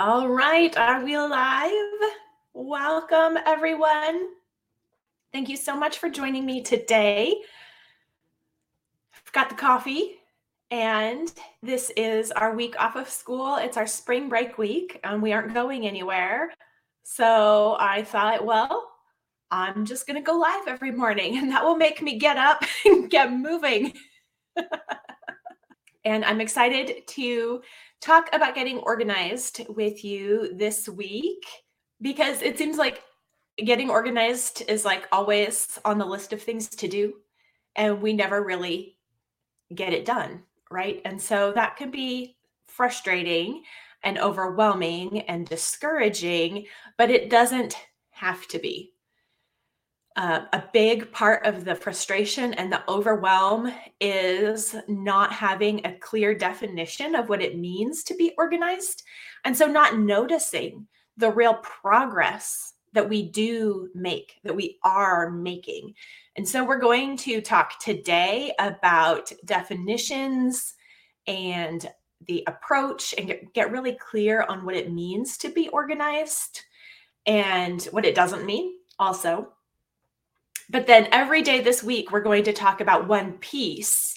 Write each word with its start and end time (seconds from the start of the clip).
All 0.00 0.30
right, 0.30 0.74
are 0.78 1.04
we 1.04 1.18
live? 1.18 2.10
Welcome, 2.54 3.36
everyone. 3.44 4.28
Thank 5.30 5.50
you 5.50 5.58
so 5.58 5.76
much 5.76 5.98
for 5.98 6.08
joining 6.08 6.46
me 6.46 6.62
today. 6.62 7.36
I've 9.14 9.32
got 9.32 9.50
the 9.50 9.56
coffee, 9.56 10.14
and 10.70 11.30
this 11.62 11.92
is 11.98 12.30
our 12.30 12.54
week 12.54 12.80
off 12.80 12.96
of 12.96 13.10
school. 13.10 13.56
It's 13.56 13.76
our 13.76 13.86
spring 13.86 14.30
break 14.30 14.56
week, 14.56 14.98
and 15.04 15.20
we 15.20 15.34
aren't 15.34 15.52
going 15.52 15.86
anywhere. 15.86 16.50
So 17.02 17.76
I 17.78 18.02
thought, 18.02 18.46
well, 18.46 18.90
I'm 19.50 19.84
just 19.84 20.06
going 20.06 20.16
to 20.16 20.22
go 20.22 20.38
live 20.38 20.66
every 20.66 20.92
morning, 20.92 21.36
and 21.36 21.52
that 21.52 21.62
will 21.62 21.76
make 21.76 22.00
me 22.00 22.18
get 22.18 22.38
up 22.38 22.64
and 22.86 23.10
get 23.10 23.30
moving. 23.30 23.92
and 26.06 26.24
I'm 26.24 26.40
excited 26.40 27.06
to 27.06 27.60
talk 28.00 28.28
about 28.32 28.54
getting 28.54 28.78
organized 28.78 29.62
with 29.68 30.04
you 30.04 30.54
this 30.54 30.88
week 30.88 31.44
because 32.00 32.42
it 32.42 32.56
seems 32.56 32.78
like 32.78 33.02
getting 33.56 33.90
organized 33.90 34.62
is 34.68 34.84
like 34.84 35.06
always 35.12 35.78
on 35.84 35.98
the 35.98 36.06
list 36.06 36.32
of 36.32 36.42
things 36.42 36.68
to 36.68 36.88
do 36.88 37.14
and 37.76 38.00
we 38.00 38.12
never 38.12 38.42
really 38.42 38.96
get 39.74 39.92
it 39.92 40.04
done, 40.04 40.42
right? 40.70 41.00
And 41.04 41.20
so 41.20 41.52
that 41.52 41.76
can 41.76 41.90
be 41.90 42.36
frustrating 42.66 43.62
and 44.02 44.18
overwhelming 44.18 45.20
and 45.22 45.46
discouraging, 45.46 46.66
but 46.96 47.10
it 47.10 47.30
doesn't 47.30 47.76
have 48.10 48.46
to 48.48 48.58
be. 48.58 48.94
Uh, 50.16 50.40
a 50.52 50.64
big 50.72 51.10
part 51.12 51.46
of 51.46 51.64
the 51.64 51.74
frustration 51.74 52.52
and 52.54 52.72
the 52.72 52.82
overwhelm 52.90 53.72
is 54.00 54.74
not 54.88 55.32
having 55.32 55.84
a 55.86 55.96
clear 55.98 56.34
definition 56.34 57.14
of 57.14 57.28
what 57.28 57.40
it 57.40 57.56
means 57.56 58.02
to 58.02 58.14
be 58.16 58.32
organized. 58.36 59.04
And 59.44 59.56
so, 59.56 59.66
not 59.66 59.98
noticing 59.98 60.88
the 61.16 61.30
real 61.30 61.54
progress 61.54 62.74
that 62.92 63.08
we 63.08 63.30
do 63.30 63.88
make, 63.94 64.40
that 64.42 64.56
we 64.56 64.78
are 64.82 65.30
making. 65.30 65.94
And 66.34 66.46
so, 66.46 66.64
we're 66.64 66.80
going 66.80 67.16
to 67.18 67.40
talk 67.40 67.78
today 67.78 68.52
about 68.58 69.32
definitions 69.44 70.74
and 71.28 71.88
the 72.26 72.42
approach 72.48 73.14
and 73.16 73.28
get, 73.28 73.54
get 73.54 73.70
really 73.70 73.96
clear 74.00 74.42
on 74.42 74.64
what 74.64 74.74
it 74.74 74.92
means 74.92 75.38
to 75.38 75.50
be 75.50 75.68
organized 75.68 76.62
and 77.26 77.82
what 77.84 78.04
it 78.04 78.16
doesn't 78.16 78.44
mean, 78.44 78.74
also 78.98 79.52
but 80.70 80.86
then 80.86 81.08
every 81.10 81.42
day 81.42 81.60
this 81.60 81.82
week, 81.82 82.12
we're 82.12 82.20
going 82.20 82.44
to 82.44 82.52
talk 82.52 82.80
about 82.80 83.08
one 83.08 83.32
piece 83.34 84.16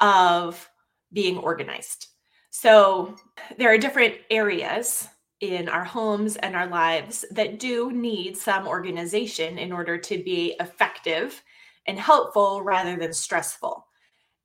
of 0.00 0.68
being 1.12 1.36
organized. 1.36 2.06
So 2.48 3.16
there 3.58 3.72
are 3.72 3.78
different 3.78 4.14
areas 4.30 5.06
in 5.40 5.68
our 5.68 5.84
homes 5.84 6.36
and 6.36 6.56
our 6.56 6.66
lives 6.66 7.24
that 7.30 7.58
do 7.58 7.92
need 7.92 8.36
some 8.36 8.66
organization 8.66 9.58
in 9.58 9.72
order 9.72 9.98
to 9.98 10.22
be 10.22 10.56
effective 10.58 11.42
and 11.86 11.98
helpful 11.98 12.62
rather 12.62 12.96
than 12.96 13.12
stressful. 13.12 13.86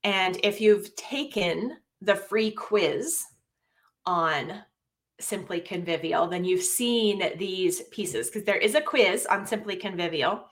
And 0.03 0.37
if 0.43 0.59
you've 0.59 0.93
taken 0.95 1.77
the 2.01 2.15
free 2.15 2.51
quiz 2.51 3.23
on 4.05 4.61
Simply 5.21 5.61
Convivial, 5.61 6.27
then 6.27 6.43
you've 6.43 6.63
seen 6.63 7.37
these 7.37 7.81
pieces 7.83 8.27
because 8.27 8.43
there 8.43 8.57
is 8.57 8.75
a 8.75 8.81
quiz 8.81 9.25
on 9.25 9.47
Simply 9.47 9.77
Convivial 9.77 10.45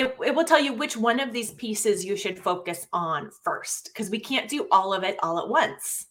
it, 0.00 0.16
it 0.24 0.34
will 0.34 0.44
tell 0.44 0.60
you 0.60 0.72
which 0.72 0.96
one 0.96 1.20
of 1.20 1.32
these 1.32 1.52
pieces 1.52 2.04
you 2.04 2.16
should 2.16 2.38
focus 2.38 2.86
on 2.92 3.30
first 3.44 3.90
because 3.92 4.08
we 4.08 4.18
can't 4.18 4.48
do 4.48 4.66
all 4.72 4.94
of 4.94 5.04
it 5.04 5.18
all 5.22 5.38
at 5.38 5.48
once. 5.48 6.06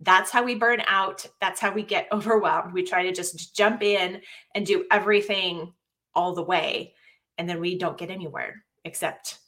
That's 0.00 0.30
how 0.30 0.42
we 0.42 0.54
burn 0.54 0.82
out. 0.86 1.26
That's 1.42 1.60
how 1.60 1.70
we 1.70 1.82
get 1.82 2.08
overwhelmed. 2.12 2.72
We 2.72 2.84
try 2.84 3.02
to 3.02 3.12
just 3.12 3.54
jump 3.54 3.82
in 3.82 4.22
and 4.54 4.64
do 4.64 4.86
everything 4.90 5.74
all 6.14 6.34
the 6.34 6.42
way. 6.42 6.94
And 7.36 7.46
then 7.46 7.60
we 7.60 7.76
don't 7.76 7.98
get 7.98 8.10
anywhere 8.10 8.64
except 8.84 9.38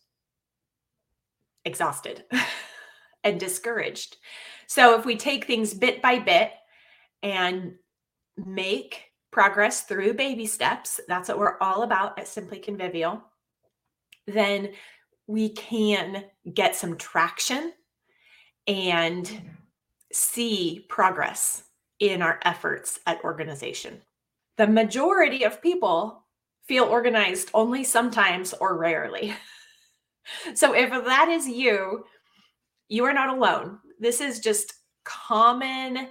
exhausted 1.65 2.25
and 3.25 3.41
discouraged. 3.41 4.17
So 4.67 4.99
if 4.99 5.07
we 5.07 5.17
take 5.17 5.47
things 5.47 5.73
bit 5.73 6.03
by 6.03 6.19
bit 6.19 6.51
and 7.23 7.77
make 8.37 9.05
progress 9.31 9.83
through 9.83 10.15
baby 10.15 10.45
steps, 10.47 11.01
that's 11.09 11.31
what 11.31 11.39
we're 11.39 11.59
all 11.61 11.83
about 11.83 12.19
at 12.19 12.29
Simply 12.29 12.59
Convivial 12.59 13.23
then 14.27 14.71
we 15.27 15.51
can 15.51 16.25
get 16.53 16.77
some 16.77 16.97
traction 16.97 17.73
and 18.67 19.41
see 20.13 20.85
progress 20.89 21.65
in 21.99 22.23
our 22.23 22.39
efforts 22.45 23.01
at 23.07 23.23
organization. 23.25 24.01
The 24.57 24.67
majority 24.67 25.45
of 25.45 25.63
people 25.63 26.25
feel 26.67 26.85
organized 26.85 27.51
only 27.55 27.85
sometimes 27.85 28.53
or 28.55 28.77
rarely. 28.77 29.35
so 30.55 30.75
if 30.75 30.91
that 30.91 31.29
is 31.29 31.47
you, 31.49 32.05
you 32.89 33.05
are 33.05 33.13
not 33.13 33.37
alone. 33.37 33.79
This 34.01 34.21
is 34.21 34.41
just 34.41 34.75
common 35.05 36.09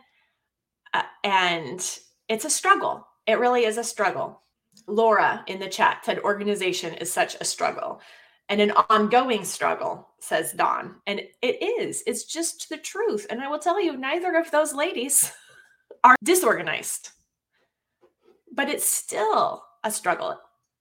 uh, 0.94 1.04
and 1.24 2.00
it's 2.30 2.46
a 2.46 2.50
struggle. 2.50 3.06
It 3.28 3.40
really 3.40 3.66
is 3.66 3.78
a 3.78 3.84
struggle. 3.84 4.42
Laura 4.88 5.44
in 5.48 5.60
the 5.60 5.70
chat 5.70 6.06
said 6.06 6.20
organization 6.20 6.94
is 6.96 7.12
such 7.12 7.36
a 7.40 7.46
struggle 7.46 8.02
and 8.50 8.62
an 8.62 8.72
ongoing 8.90 9.44
struggle, 9.44 10.08
says 10.20 10.52
Dawn. 10.54 10.96
And 11.08 11.22
it 11.42 11.64
is, 11.64 12.04
it's 12.06 12.26
just 12.26 12.70
the 12.70 12.78
truth. 12.78 13.26
And 13.30 13.42
I 13.42 13.48
will 13.48 13.60
tell 13.60 13.82
you, 13.82 13.98
neither 13.98 14.36
of 14.36 14.52
those 14.52 14.74
ladies 14.74 15.32
are 16.04 16.16
disorganized, 16.24 17.10
but 18.52 18.70
it's 18.70 18.90
still 18.90 19.64
a 19.84 19.90
struggle. 19.90 20.40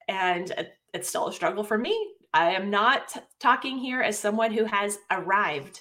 And 0.09 0.53
it's 0.93 1.09
still 1.09 1.28
a 1.28 1.32
struggle 1.32 1.64
for 1.64 1.78
me. 1.78 2.14
I 2.34 2.50
am 2.50 2.69
not 2.69 3.16
talking 3.41 3.78
here 3.78 4.03
as 4.03 4.19
someone 4.19 4.53
who 4.53 4.64
has 4.64 4.98
arrived. 5.10 5.81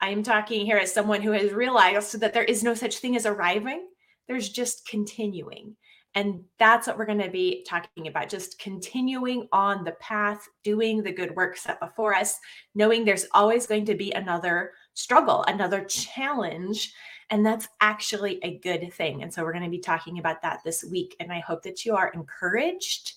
I 0.00 0.10
am 0.10 0.22
talking 0.22 0.64
here 0.64 0.76
as 0.76 0.92
someone 0.92 1.22
who 1.22 1.32
has 1.32 1.52
realized 1.52 2.20
that 2.20 2.34
there 2.34 2.44
is 2.44 2.62
no 2.62 2.74
such 2.74 2.98
thing 2.98 3.16
as 3.16 3.26
arriving, 3.26 3.88
there's 4.28 4.48
just 4.48 4.86
continuing. 4.86 5.74
And 6.16 6.42
that's 6.58 6.86
what 6.86 6.96
we're 6.96 7.04
going 7.04 7.20
to 7.20 7.30
be 7.30 7.62
talking 7.68 8.08
about 8.08 8.30
just 8.30 8.58
continuing 8.58 9.46
on 9.52 9.84
the 9.84 9.92
path, 9.92 10.48
doing 10.64 11.02
the 11.02 11.12
good 11.12 11.36
work 11.36 11.58
set 11.58 11.78
before 11.78 12.14
us, 12.14 12.40
knowing 12.74 13.04
there's 13.04 13.26
always 13.34 13.66
going 13.66 13.84
to 13.84 13.94
be 13.94 14.12
another 14.12 14.72
struggle, 14.94 15.44
another 15.46 15.84
challenge. 15.84 16.94
And 17.28 17.44
that's 17.44 17.68
actually 17.82 18.42
a 18.42 18.56
good 18.58 18.94
thing. 18.94 19.22
And 19.22 19.32
so 19.32 19.42
we're 19.42 19.52
going 19.52 19.64
to 19.64 19.70
be 19.70 19.78
talking 19.78 20.18
about 20.18 20.40
that 20.40 20.60
this 20.64 20.82
week. 20.90 21.14
And 21.20 21.30
I 21.30 21.40
hope 21.40 21.62
that 21.64 21.84
you 21.84 21.94
are 21.94 22.10
encouraged 22.14 23.12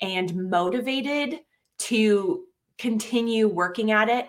and 0.00 0.48
motivated 0.48 1.40
to 1.78 2.44
continue 2.78 3.48
working 3.48 3.90
at 3.90 4.08
it 4.08 4.28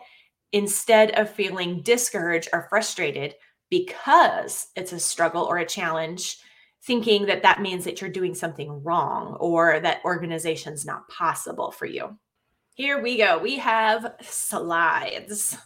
instead 0.52 1.12
of 1.12 1.30
feeling 1.30 1.84
discouraged 1.84 2.50
or 2.54 2.66
frustrated 2.70 3.36
because 3.70 4.70
it's 4.76 4.94
a 4.94 5.00
struggle 5.00 5.44
or 5.44 5.60
a 5.60 5.66
challenge 5.66 6.38
thinking 6.84 7.26
that 7.26 7.44
that 7.44 7.62
means 7.62 7.84
that 7.86 8.00
you're 8.00 8.10
doing 8.10 8.34
something 8.34 8.84
wrong 8.84 9.36
or 9.40 9.80
that 9.80 10.02
organization's 10.06 10.86
not 10.86 11.08
possible 11.10 11.72
for 11.72 11.86
you. 11.86 12.18
Here 12.76 13.02
we 13.02 13.18
go. 13.18 13.38
We 13.38 13.58
have 13.58 14.16
slides. 14.22 15.58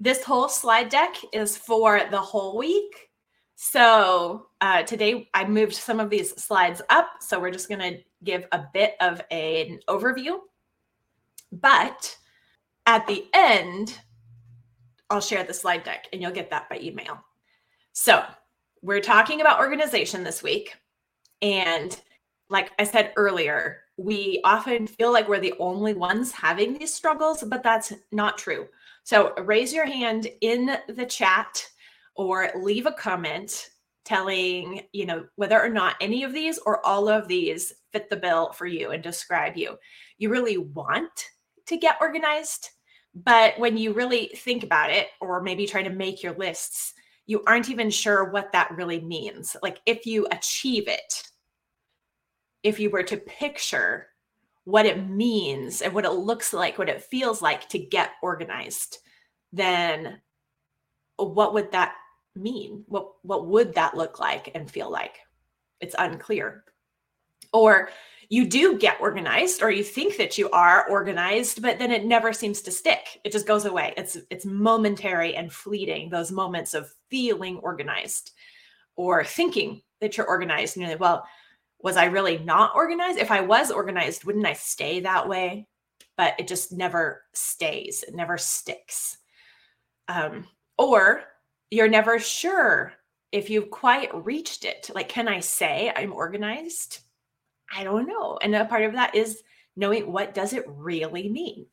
This 0.00 0.24
whole 0.24 0.48
slide 0.48 0.88
deck 0.88 1.14
is 1.32 1.56
for 1.56 2.02
the 2.10 2.20
whole 2.20 2.56
week. 2.56 3.10
So 3.54 4.46
uh, 4.60 4.82
today 4.82 5.28
I 5.34 5.46
moved 5.46 5.74
some 5.74 6.00
of 6.00 6.10
these 6.10 6.30
slides 6.42 6.80
up. 6.88 7.10
So 7.20 7.38
we're 7.38 7.50
just 7.50 7.68
going 7.68 7.80
to 7.80 8.02
give 8.24 8.46
a 8.50 8.64
bit 8.72 8.94
of 9.00 9.20
an 9.30 9.78
overview. 9.88 10.38
But 11.52 12.16
at 12.86 13.06
the 13.06 13.26
end, 13.34 13.98
I'll 15.10 15.20
share 15.20 15.44
the 15.44 15.54
slide 15.54 15.84
deck 15.84 16.08
and 16.12 16.22
you'll 16.22 16.32
get 16.32 16.50
that 16.50 16.68
by 16.70 16.78
email. 16.78 17.22
So 17.92 18.24
we're 18.82 19.00
talking 19.00 19.40
about 19.40 19.60
organization 19.60 20.24
this 20.24 20.42
week. 20.42 20.74
And 21.40 21.98
like 22.50 22.72
I 22.78 22.84
said 22.84 23.12
earlier, 23.16 23.80
we 23.96 24.40
often 24.44 24.86
feel 24.86 25.12
like 25.12 25.28
we're 25.28 25.40
the 25.40 25.54
only 25.58 25.94
ones 25.94 26.32
having 26.32 26.74
these 26.74 26.92
struggles, 26.92 27.42
but 27.44 27.62
that's 27.62 27.92
not 28.10 28.38
true. 28.38 28.66
So 29.04 29.34
raise 29.36 29.72
your 29.72 29.86
hand 29.86 30.28
in 30.40 30.76
the 30.88 31.06
chat 31.06 31.66
or 32.16 32.50
leave 32.60 32.86
a 32.86 32.92
comment 32.92 33.70
telling, 34.04 34.82
you 34.92 35.06
know, 35.06 35.26
whether 35.36 35.60
or 35.60 35.68
not 35.68 35.96
any 36.00 36.24
of 36.24 36.32
these 36.32 36.58
or 36.58 36.84
all 36.84 37.08
of 37.08 37.28
these 37.28 37.72
fit 37.92 38.10
the 38.10 38.16
bill 38.16 38.52
for 38.52 38.66
you 38.66 38.90
and 38.90 39.02
describe 39.02 39.56
you. 39.56 39.76
You 40.18 40.28
really 40.28 40.58
want 40.58 41.28
to 41.66 41.76
get 41.76 41.98
organized, 42.00 42.70
but 43.14 43.58
when 43.58 43.76
you 43.76 43.92
really 43.92 44.32
think 44.36 44.64
about 44.64 44.90
it 44.90 45.08
or 45.20 45.40
maybe 45.40 45.66
try 45.66 45.82
to 45.82 45.90
make 45.90 46.22
your 46.22 46.34
lists, 46.34 46.94
you 47.32 47.42
aren't 47.46 47.70
even 47.70 47.90
sure 47.90 48.30
what 48.30 48.52
that 48.52 48.70
really 48.76 49.00
means. 49.00 49.56
Like 49.62 49.80
if 49.86 50.06
you 50.06 50.26
achieve 50.30 50.86
it, 50.86 51.24
if 52.62 52.78
you 52.78 52.90
were 52.90 53.02
to 53.02 53.16
picture 53.16 54.06
what 54.64 54.86
it 54.86 55.08
means 55.08 55.82
and 55.82 55.92
what 55.92 56.04
it 56.04 56.12
looks 56.12 56.52
like, 56.52 56.78
what 56.78 56.88
it 56.88 57.02
feels 57.02 57.42
like 57.42 57.68
to 57.70 57.78
get 57.80 58.12
organized, 58.22 58.98
then 59.52 60.20
what 61.16 61.52
would 61.54 61.72
that 61.72 61.94
mean? 62.36 62.84
What 62.86 63.08
what 63.22 63.48
would 63.48 63.74
that 63.74 63.96
look 63.96 64.20
like 64.20 64.52
and 64.54 64.70
feel 64.70 64.90
like? 64.90 65.18
it's 65.82 65.96
unclear. 65.98 66.64
Or 67.52 67.90
you 68.32 68.46
do 68.46 68.78
get 68.78 68.98
organized 68.98 69.62
or 69.62 69.70
you 69.70 69.84
think 69.84 70.16
that 70.16 70.38
you 70.38 70.48
are 70.52 70.88
organized 70.88 71.60
but 71.60 71.78
then 71.78 71.92
it 71.92 72.06
never 72.06 72.32
seems 72.32 72.62
to 72.62 72.70
stick. 72.70 73.20
It 73.24 73.30
just 73.30 73.46
goes 73.46 73.66
away. 73.66 73.92
It's 73.98 74.16
it's 74.30 74.46
momentary 74.46 75.36
and 75.36 75.52
fleeting 75.52 76.08
those 76.08 76.32
moments 76.32 76.72
of 76.72 76.90
feeling 77.10 77.58
organized 77.58 78.30
or 78.96 79.22
thinking 79.22 79.82
that 80.00 80.16
you're 80.16 80.26
organized 80.26 80.76
and 80.76 80.82
you're 80.82 80.92
like 80.92 81.00
well 81.00 81.26
was 81.80 81.98
i 81.98 82.06
really 82.06 82.38
not 82.38 82.74
organized? 82.74 83.18
If 83.18 83.30
i 83.30 83.42
was 83.42 83.70
organized 83.70 84.24
wouldn't 84.24 84.46
i 84.46 84.54
stay 84.54 85.00
that 85.00 85.28
way? 85.28 85.66
But 86.16 86.32
it 86.38 86.48
just 86.48 86.72
never 86.72 87.24
stays. 87.34 88.02
It 88.02 88.14
never 88.14 88.38
sticks. 88.38 89.18
Um, 90.08 90.46
or 90.78 91.24
you're 91.70 91.86
never 91.86 92.18
sure 92.18 92.94
if 93.30 93.50
you've 93.50 93.70
quite 93.70 94.24
reached 94.24 94.64
it. 94.64 94.88
Like 94.94 95.10
can 95.10 95.28
i 95.28 95.40
say 95.40 95.92
i'm 95.94 96.14
organized 96.14 97.00
I 97.74 97.84
don't 97.84 98.06
know. 98.06 98.38
And 98.42 98.54
a 98.54 98.64
part 98.64 98.82
of 98.82 98.92
that 98.92 99.14
is 99.14 99.42
knowing 99.76 100.12
what 100.12 100.34
does 100.34 100.52
it 100.52 100.64
really 100.68 101.28
mean? 101.28 101.66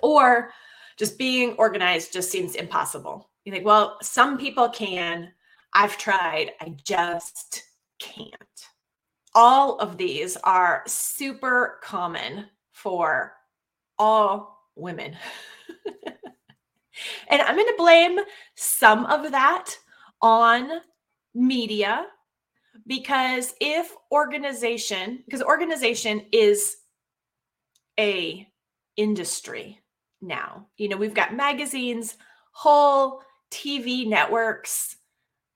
Or 0.00 0.50
just 0.96 1.18
being 1.18 1.54
organized 1.54 2.12
just 2.12 2.30
seems 2.30 2.54
impossible. 2.54 3.30
You 3.44 3.52
think, 3.52 3.64
well, 3.64 3.98
some 4.02 4.38
people 4.38 4.68
can. 4.68 5.32
I've 5.72 5.98
tried. 5.98 6.52
I 6.60 6.76
just 6.84 7.64
can't. 7.98 8.32
All 9.34 9.78
of 9.78 9.96
these 9.96 10.36
are 10.44 10.84
super 10.86 11.80
common 11.82 12.46
for 12.72 13.32
all 13.98 14.68
women. 14.76 15.16
and 17.28 17.42
I'm 17.42 17.56
going 17.56 17.66
to 17.66 17.74
blame 17.76 18.20
some 18.54 19.06
of 19.06 19.32
that 19.32 19.76
on 20.22 20.80
media 21.34 22.06
because 22.86 23.54
if 23.60 23.94
organization 24.12 25.22
because 25.24 25.42
organization 25.42 26.24
is 26.32 26.76
a 27.98 28.46
industry 28.96 29.80
now 30.20 30.66
you 30.76 30.88
know 30.88 30.96
we've 30.96 31.14
got 31.14 31.34
magazines 31.34 32.16
whole 32.52 33.22
tv 33.50 34.06
networks 34.06 34.96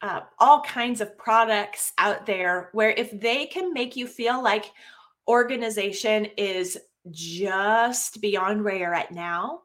uh, 0.01 0.21
all 0.39 0.61
kinds 0.63 1.01
of 1.01 1.19
products 1.19 1.93
out 1.99 2.25
there 2.25 2.71
where 2.73 2.91
if 2.91 3.11
they 3.21 3.47
can 3.47 3.73
make 3.73 3.97
you 3.97 4.07
feel 4.07 4.41
like 4.43 4.71
organization 5.27 6.27
is 6.37 6.79
just 7.11 8.21
beyond 8.21 8.63
where 8.63 8.77
you're 8.77 8.95
at 8.95 9.13
now 9.13 9.61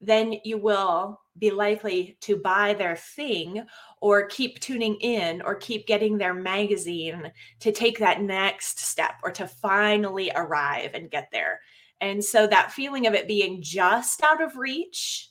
then 0.00 0.34
you 0.44 0.58
will 0.58 1.20
be 1.38 1.50
likely 1.50 2.16
to 2.20 2.36
buy 2.36 2.74
their 2.74 2.96
thing 2.96 3.64
or 4.00 4.26
keep 4.26 4.60
tuning 4.60 4.94
in 4.96 5.42
or 5.42 5.54
keep 5.54 5.86
getting 5.86 6.16
their 6.16 6.34
magazine 6.34 7.32
to 7.60 7.72
take 7.72 7.98
that 7.98 8.22
next 8.22 8.78
step 8.78 9.14
or 9.22 9.30
to 9.32 9.46
finally 9.46 10.30
arrive 10.34 10.90
and 10.94 11.10
get 11.10 11.28
there. 11.32 11.60
And 12.00 12.22
so 12.24 12.46
that 12.46 12.72
feeling 12.72 13.06
of 13.06 13.14
it 13.14 13.26
being 13.26 13.62
just 13.62 14.22
out 14.22 14.42
of 14.42 14.56
reach, 14.56 15.30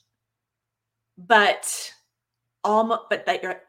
but 1.17 1.91
almost, 2.63 3.03
but 3.09 3.25
that 3.25 3.44
you're, 3.44 3.61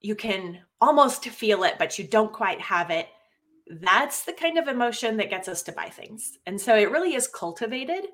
you 0.00 0.14
can 0.14 0.60
almost 0.80 1.24
feel 1.24 1.64
it, 1.64 1.74
but 1.78 1.98
you 1.98 2.06
don't 2.06 2.32
quite 2.32 2.60
have 2.60 2.90
it. 2.90 3.08
That's 3.68 4.24
the 4.24 4.32
kind 4.32 4.58
of 4.58 4.68
emotion 4.68 5.16
that 5.16 5.30
gets 5.30 5.48
us 5.48 5.62
to 5.64 5.72
buy 5.72 5.88
things. 5.88 6.38
And 6.46 6.60
so 6.60 6.76
it 6.76 6.90
really 6.90 7.14
is 7.14 7.28
cultivated. 7.28 8.06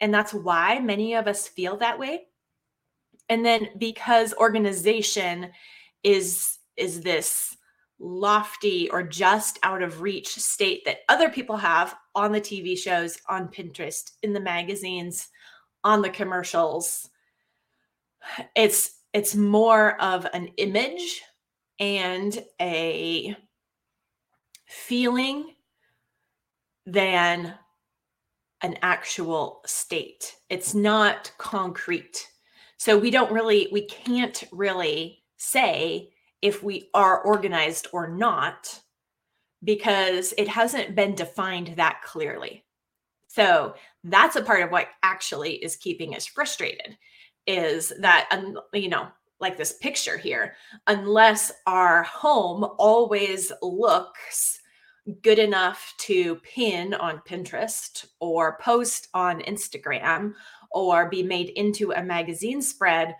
And 0.00 0.12
that's 0.12 0.34
why 0.34 0.80
many 0.80 1.14
of 1.14 1.28
us 1.28 1.46
feel 1.46 1.76
that 1.78 1.98
way 1.98 2.26
and 3.28 3.44
then 3.44 3.68
because 3.78 4.34
organization 4.34 5.50
is 6.02 6.58
is 6.76 7.00
this 7.00 7.56
lofty 7.98 8.90
or 8.90 9.02
just 9.02 9.58
out 9.62 9.82
of 9.82 10.00
reach 10.00 10.28
state 10.28 10.84
that 10.84 11.00
other 11.08 11.28
people 11.28 11.56
have 11.56 11.94
on 12.14 12.32
the 12.32 12.40
TV 12.40 12.76
shows, 12.76 13.18
on 13.28 13.48
Pinterest, 13.48 14.12
in 14.22 14.32
the 14.32 14.40
magazines, 14.40 15.28
on 15.84 16.02
the 16.02 16.10
commercials. 16.10 17.08
It's 18.56 18.98
it's 19.12 19.34
more 19.34 20.00
of 20.00 20.26
an 20.32 20.48
image 20.56 21.22
and 21.78 22.42
a 22.60 23.36
feeling 24.66 25.54
than 26.86 27.54
an 28.62 28.78
actual 28.82 29.60
state. 29.66 30.36
It's 30.48 30.74
not 30.74 31.32
concrete. 31.38 32.28
So 32.82 32.98
we 32.98 33.12
don't 33.12 33.30
really, 33.30 33.68
we 33.70 33.86
can't 33.86 34.42
really 34.50 35.22
say 35.36 36.10
if 36.40 36.64
we 36.64 36.90
are 36.94 37.20
organized 37.22 37.86
or 37.92 38.08
not 38.08 38.80
because 39.62 40.34
it 40.36 40.48
hasn't 40.48 40.96
been 40.96 41.14
defined 41.14 41.74
that 41.76 42.02
clearly. 42.04 42.64
So 43.28 43.76
that's 44.02 44.34
a 44.34 44.42
part 44.42 44.64
of 44.64 44.72
what 44.72 44.88
actually 45.04 45.52
is 45.64 45.76
keeping 45.76 46.16
us 46.16 46.26
frustrated 46.26 46.98
is 47.46 47.92
that, 48.00 48.28
you 48.72 48.88
know, 48.88 49.06
like 49.38 49.56
this 49.56 49.74
picture 49.74 50.18
here, 50.18 50.56
unless 50.88 51.52
our 51.68 52.02
home 52.02 52.64
always 52.78 53.52
looks 53.62 54.58
good 55.22 55.38
enough 55.38 55.94
to 55.98 56.34
pin 56.42 56.94
on 56.94 57.22
Pinterest 57.28 58.06
or 58.18 58.58
post 58.60 59.06
on 59.14 59.40
Instagram 59.42 60.34
or 60.74 61.08
be 61.08 61.22
made 61.22 61.50
into 61.50 61.92
a 61.92 62.02
magazine 62.02 62.62
spread, 62.62 63.14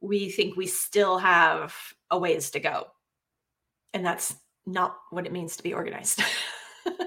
we 0.00 0.30
think 0.30 0.56
we 0.56 0.66
still 0.66 1.18
have 1.18 1.74
a 2.10 2.18
ways 2.18 2.50
to 2.50 2.60
go. 2.60 2.86
And 3.92 4.04
that's 4.04 4.34
not 4.66 4.96
what 5.10 5.26
it 5.26 5.32
means 5.32 5.56
to 5.56 5.62
be 5.62 5.74
organized. 5.74 6.22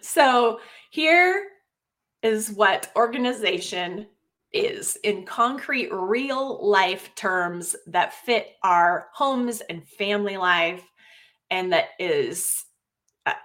so, 0.00 0.60
here 0.90 1.48
is 2.22 2.50
what 2.50 2.90
organization 2.96 4.06
is 4.52 4.96
in 5.02 5.26
concrete, 5.26 5.92
real 5.92 6.66
life 6.66 7.14
terms 7.16 7.76
that 7.86 8.14
fit 8.14 8.52
our 8.62 9.08
homes 9.12 9.60
and 9.68 9.86
family 9.86 10.36
life 10.36 10.82
and 11.50 11.72
that 11.72 11.88
is 11.98 12.64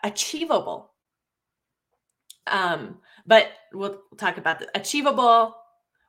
achievable. 0.03 0.91
Um, 2.47 2.97
but 3.29 3.51
we'll 3.73 4.01
talk 4.17 4.37
about 4.37 4.59
the 4.59 4.67
achievable 4.75 5.55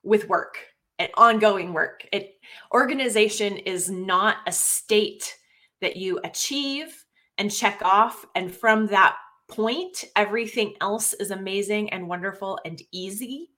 with 0.02 0.26
work 0.28 0.56
and 0.99 1.11
ongoing 1.14 1.75
work. 1.75 2.05
It 2.12 2.37
organization 2.72 3.58
is 3.58 3.90
not 3.90 4.38
a 4.46 4.52
state 4.52 5.37
that 5.82 5.96
you 5.96 6.19
achieve 6.24 7.05
and 7.36 7.53
check 7.53 7.81
off 7.82 8.24
and 8.34 8.53
from 8.53 8.86
that 8.86 9.17
point 9.48 10.05
everything 10.17 10.74
else 10.81 11.12
is 11.15 11.31
amazing 11.31 11.91
and 11.91 12.08
wonderful 12.08 12.58
and 12.65 12.81
easy. 12.91 13.50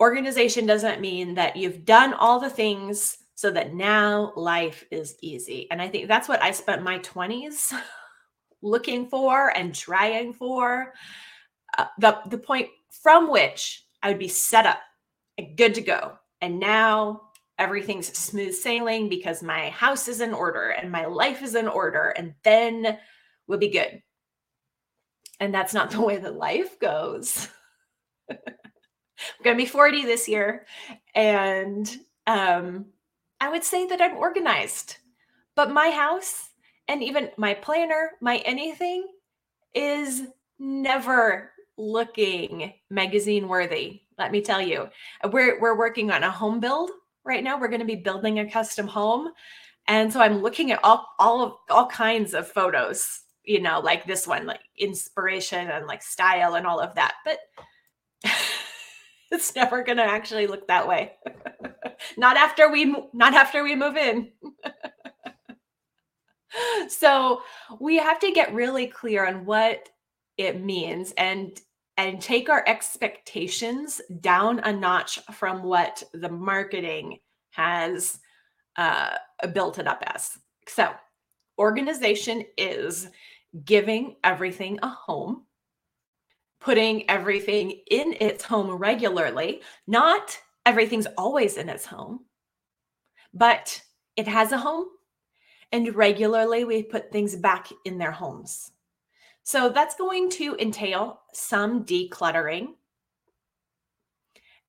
Organization 0.00 0.66
doesn't 0.66 1.00
mean 1.00 1.34
that 1.34 1.56
you've 1.56 1.84
done 1.84 2.14
all 2.14 2.40
the 2.40 2.50
things 2.50 3.18
so 3.36 3.50
that 3.52 3.74
now 3.74 4.32
life 4.34 4.84
is 4.90 5.14
easy. 5.22 5.68
And 5.70 5.80
I 5.80 5.88
think 5.88 6.08
that's 6.08 6.28
what 6.28 6.42
I 6.42 6.50
spent 6.50 6.82
my 6.82 6.98
20s 6.98 7.72
looking 8.62 9.06
for 9.08 9.56
and 9.56 9.72
trying 9.72 10.32
for 10.32 10.94
uh, 11.78 11.86
the 11.98 12.18
the 12.26 12.38
point 12.38 12.68
from 12.90 13.30
which 13.30 13.84
I 14.02 14.08
would 14.08 14.18
be 14.18 14.28
set 14.28 14.66
up 14.66 14.80
and 15.38 15.56
good 15.56 15.74
to 15.74 15.80
go. 15.80 16.18
And 16.40 16.58
now 16.58 17.22
everything's 17.58 18.16
smooth 18.16 18.54
sailing 18.54 19.08
because 19.08 19.42
my 19.42 19.68
house 19.70 20.08
is 20.08 20.20
in 20.20 20.32
order 20.32 20.70
and 20.70 20.90
my 20.90 21.04
life 21.04 21.42
is 21.42 21.54
in 21.54 21.68
order, 21.68 22.14
and 22.16 22.34
then 22.42 22.98
we'll 23.46 23.58
be 23.58 23.68
good. 23.68 24.02
And 25.38 25.54
that's 25.54 25.74
not 25.74 25.90
the 25.92 26.00
way 26.00 26.16
that 26.18 26.36
life 26.36 26.78
goes. 26.78 27.48
I'm 28.30 29.44
going 29.44 29.56
to 29.56 29.62
be 29.62 29.68
40 29.68 30.04
this 30.04 30.28
year. 30.28 30.66
And 31.14 31.94
um, 32.26 32.86
I 33.40 33.50
would 33.50 33.64
say 33.64 33.86
that 33.86 34.00
I'm 34.00 34.16
organized, 34.16 34.96
but 35.56 35.70
my 35.70 35.90
house 35.90 36.50
and 36.88 37.02
even 37.02 37.30
my 37.36 37.54
planner, 37.54 38.12
my 38.20 38.38
anything 38.38 39.06
is 39.74 40.22
never 40.58 41.52
looking 41.80 42.74
magazine 42.90 43.48
worthy. 43.48 44.02
Let 44.18 44.32
me 44.32 44.42
tell 44.42 44.60
you, 44.60 44.88
we're 45.32 45.60
we're 45.60 45.78
working 45.78 46.10
on 46.10 46.22
a 46.22 46.30
home 46.30 46.60
build 46.60 46.90
right 47.24 47.42
now. 47.42 47.58
We're 47.58 47.68
going 47.68 47.80
to 47.80 47.86
be 47.86 47.96
building 47.96 48.38
a 48.38 48.50
custom 48.50 48.86
home, 48.86 49.30
and 49.88 50.12
so 50.12 50.20
I'm 50.20 50.42
looking 50.42 50.72
at 50.72 50.84
all 50.84 51.06
all 51.18 51.42
of 51.42 51.54
all 51.70 51.86
kinds 51.86 52.34
of 52.34 52.48
photos. 52.48 53.20
You 53.44 53.62
know, 53.62 53.80
like 53.80 54.06
this 54.06 54.26
one, 54.26 54.46
like 54.46 54.60
inspiration 54.78 55.70
and 55.70 55.86
like 55.86 56.02
style 56.02 56.54
and 56.54 56.66
all 56.66 56.78
of 56.78 56.94
that. 56.94 57.14
But 57.24 57.38
it's 59.30 59.56
never 59.56 59.82
going 59.82 59.98
to 59.98 60.04
actually 60.04 60.46
look 60.46 60.68
that 60.68 60.86
way. 60.86 61.12
not 62.16 62.36
after 62.36 62.70
we 62.70 62.94
not 63.12 63.34
after 63.34 63.64
we 63.64 63.74
move 63.74 63.96
in. 63.96 64.30
so 66.88 67.42
we 67.80 67.96
have 67.96 68.18
to 68.20 68.32
get 68.32 68.54
really 68.54 68.86
clear 68.86 69.26
on 69.26 69.44
what 69.44 69.88
it 70.36 70.62
means 70.62 71.12
and 71.16 71.60
and 72.00 72.18
take 72.18 72.48
our 72.48 72.64
expectations 72.66 74.00
down 74.20 74.58
a 74.60 74.72
notch 74.72 75.18
from 75.32 75.62
what 75.62 76.02
the 76.14 76.30
marketing 76.30 77.18
has 77.50 78.18
uh, 78.76 79.10
built 79.52 79.78
it 79.78 79.86
up 79.86 80.02
as. 80.06 80.38
So, 80.66 80.90
organization 81.58 82.44
is 82.56 83.08
giving 83.66 84.16
everything 84.24 84.78
a 84.82 84.88
home, 84.88 85.44
putting 86.58 87.08
everything 87.10 87.80
in 87.90 88.16
its 88.18 88.44
home 88.44 88.70
regularly. 88.70 89.60
Not 89.86 90.38
everything's 90.64 91.08
always 91.18 91.58
in 91.58 91.68
its 91.68 91.84
home, 91.84 92.20
but 93.34 93.78
it 94.16 94.26
has 94.26 94.52
a 94.52 94.58
home. 94.58 94.86
And 95.70 95.94
regularly 95.94 96.64
we 96.64 96.82
put 96.82 97.12
things 97.12 97.36
back 97.36 97.68
in 97.84 97.98
their 97.98 98.10
homes. 98.10 98.72
So 99.50 99.68
that's 99.68 99.96
going 99.96 100.30
to 100.30 100.54
entail 100.60 101.22
some 101.32 101.84
decluttering. 101.84 102.68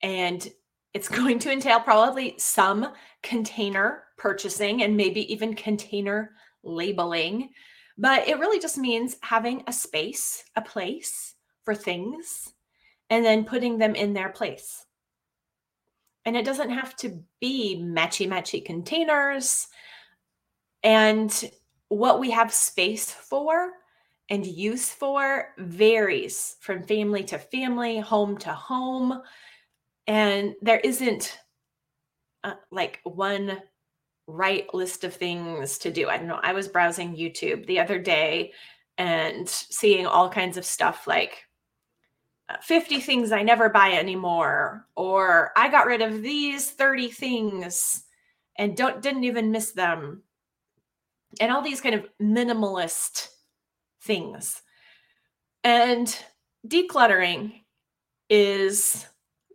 And 0.01 0.51
it's 0.95 1.07
going 1.19 1.37
to 1.37 1.51
entail 1.51 1.79
probably 1.79 2.33
some 2.39 2.91
container 3.21 4.05
purchasing 4.17 4.81
and 4.81 4.97
maybe 4.97 5.31
even 5.31 5.53
container 5.53 6.31
labeling. 6.63 7.49
But 7.95 8.27
it 8.27 8.39
really 8.39 8.59
just 8.59 8.79
means 8.79 9.17
having 9.21 9.61
a 9.67 9.71
space, 9.71 10.45
a 10.55 10.63
place 10.63 11.35
for 11.63 11.75
things, 11.75 12.51
and 13.11 13.23
then 13.23 13.45
putting 13.45 13.77
them 13.77 13.93
in 13.93 14.13
their 14.13 14.29
place. 14.29 14.83
And 16.25 16.35
it 16.35 16.43
doesn't 16.43 16.71
have 16.71 16.95
to 16.97 17.21
be 17.39 17.79
matchy 17.79 18.27
matchy 18.27 18.65
containers. 18.65 19.67
And 20.81 21.51
what 21.89 22.19
we 22.19 22.31
have 22.31 22.51
space 22.51 23.11
for 23.11 23.73
and 24.31 24.47
use 24.47 24.89
for 24.89 25.49
varies 25.57 26.55
from 26.61 26.83
family 26.83 27.21
to 27.21 27.37
family, 27.37 27.99
home 27.99 28.37
to 28.37 28.49
home. 28.49 29.21
And 30.07 30.55
there 30.61 30.79
isn't 30.79 31.37
uh, 32.45 32.53
like 32.71 33.01
one 33.03 33.61
right 34.27 34.73
list 34.73 35.03
of 35.03 35.13
things 35.13 35.77
to 35.79 35.91
do. 35.91 36.07
I 36.07 36.15
don't 36.15 36.27
know. 36.27 36.39
I 36.41 36.53
was 36.53 36.69
browsing 36.69 37.13
YouTube 37.13 37.67
the 37.67 37.81
other 37.81 37.99
day 37.99 38.53
and 38.97 39.49
seeing 39.49 40.05
all 40.05 40.29
kinds 40.29 40.55
of 40.55 40.63
stuff 40.63 41.07
like 41.07 41.43
uh, 42.47 42.55
50 42.61 43.01
things 43.01 43.33
I 43.33 43.43
never 43.43 43.67
buy 43.67 43.91
anymore 43.91 44.87
or 44.95 45.51
I 45.57 45.67
got 45.67 45.87
rid 45.87 46.01
of 46.01 46.21
these 46.21 46.71
30 46.71 47.09
things 47.09 48.03
and 48.57 48.77
don't 48.77 49.01
didn't 49.01 49.25
even 49.25 49.51
miss 49.51 49.73
them. 49.73 50.23
And 51.41 51.51
all 51.51 51.61
these 51.61 51.81
kind 51.81 51.95
of 51.95 52.05
minimalist 52.21 53.27
things. 54.01 54.61
And 55.63 56.15
decluttering 56.67 57.61
is 58.29 59.05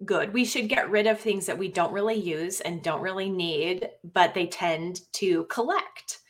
good. 0.05 0.33
We 0.33 0.45
should 0.45 0.69
get 0.69 0.91
rid 0.91 1.07
of 1.07 1.19
things 1.19 1.47
that 1.47 1.59
we 1.59 1.69
don't 1.69 1.93
really 1.93 2.15
use 2.15 2.61
and 2.61 2.83
don't 2.83 3.01
really 3.01 3.31
need, 3.31 3.89
but 4.13 4.35
they 4.35 4.47
tend 4.47 5.01
to 5.15 5.45
collect. 5.45 6.21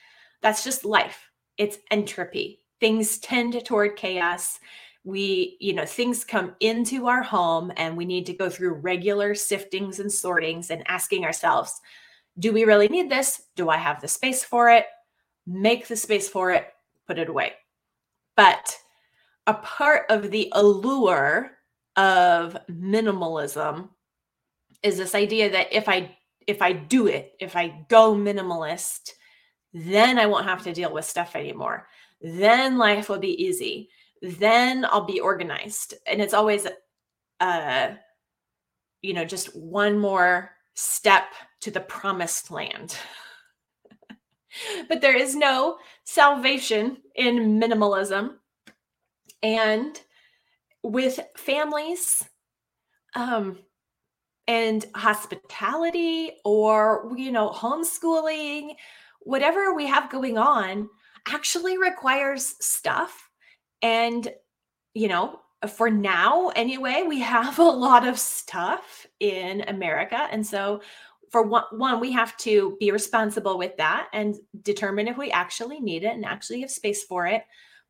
That's 0.41 0.63
just 0.63 0.85
life. 0.85 1.29
It's 1.59 1.79
entropy. 1.91 2.63
Things 2.81 3.19
tend 3.19 3.65
toward 3.65 3.97
chaos. 3.97 4.61
We, 5.05 5.57
you 5.61 5.73
know, 5.73 5.87
things 5.87 6.25
come 6.25 6.55
into 6.61 7.07
our 7.07 7.23
home 7.23 7.73
and 7.77 7.97
we 7.97 8.05
need 8.05 8.27
to 8.27 8.35
go 8.35 8.51
through 8.51 8.75
regular 8.75 9.35
siftings 9.35 9.99
and 9.99 10.11
sortings 10.11 10.71
and 10.71 10.83
asking 10.89 11.25
ourselves, 11.25 11.81
do 12.39 12.53
we 12.53 12.65
really 12.65 12.89
need 12.89 13.11
this? 13.11 13.43
Do 13.57 13.71
I 13.71 13.79
have 13.79 14.01
the 14.01 14.09
space 14.09 14.45
for 14.45 14.69
it? 14.69 14.87
Make 15.47 15.89
the 15.89 15.97
space 15.97 16.29
for 16.29 16.51
it, 16.51 16.69
put 17.07 17.19
it 17.19 17.29
away. 17.29 17.53
But 18.37 18.79
a 19.47 19.55
part 19.55 20.07
of 20.11 20.31
the 20.31 20.53
allure 20.55 21.53
of 21.97 22.57
minimalism 22.71 23.89
is 24.83 24.99
this 24.99 25.15
idea 25.15 25.51
that 25.51 25.73
if 25.73 25.89
I 25.89 26.17
if 26.47 26.63
I 26.63 26.73
do 26.73 27.09
it, 27.09 27.33
if 27.41 27.57
I 27.57 27.85
go 27.89 28.15
minimalist, 28.15 29.11
then 29.73 30.19
I 30.19 30.27
won't 30.27 30.47
have 30.47 30.63
to 30.63 30.73
deal 30.73 30.93
with 30.93 31.05
stuff 31.05 31.35
anymore. 31.35 31.89
Then 32.21 32.79
life 32.79 33.09
will 33.09 33.19
be 33.19 33.43
easy. 33.43 33.89
Then 34.23 34.85
I'll 34.85 35.05
be 35.05 35.21
organized. 35.21 35.95
And 36.07 36.21
it's 36.21 36.35
always 36.35 36.67
uh 37.41 37.89
you 39.03 39.15
know, 39.15 39.25
just 39.25 39.55
one 39.57 39.99
more 39.99 40.51
step 40.75 41.33
to 41.61 41.71
the 41.71 41.81
promised 41.81 42.51
land. 42.51 42.97
but 44.89 45.01
there 45.01 45.17
is 45.17 45.37
no 45.37 45.79
salvation 46.07 46.97
in 47.15 47.61
minimalism. 47.61 48.37
And 49.43 50.01
with 50.83 51.21
families 51.37 52.25
um, 53.15 53.59
and 54.47 54.87
hospitality 54.95 56.33
or, 56.45 57.13
you 57.17 57.33
know, 57.33 57.51
homeschooling, 57.51 58.75
whatever 59.21 59.75
we 59.75 59.87
have 59.87 60.11
going 60.11 60.39
on 60.39 60.89
actually 61.29 61.77
requires 61.77 62.55
stuff. 62.61 63.29
And, 63.83 64.29
you 64.95 65.09
know, 65.09 65.41
for 65.69 65.91
now 65.91 66.51
anyway, 66.51 67.05
we 67.07 67.21
have 67.21 67.59
a 67.59 67.63
lot 67.63 68.07
of 68.07 68.19
stuff 68.19 69.07
in 69.19 69.63
America. 69.63 70.29
And 70.31 70.47
so 70.47 70.81
for 71.31 71.43
one, 71.43 71.65
one, 71.73 72.01
we 72.01 72.13
have 72.13 72.37
to 72.39 72.77
be 72.81 72.91
responsible 72.91 73.59
with 73.59 73.77
that 73.77 74.09
and 74.13 74.37
determine 74.63 75.09
if 75.09 75.17
we 75.17 75.31
actually 75.31 75.81
need 75.81 76.05
it 76.05 76.15
and 76.15 76.25
actually 76.25 76.61
have 76.61 76.71
space 76.71 77.05
for 77.05 77.27
it. 77.27 77.43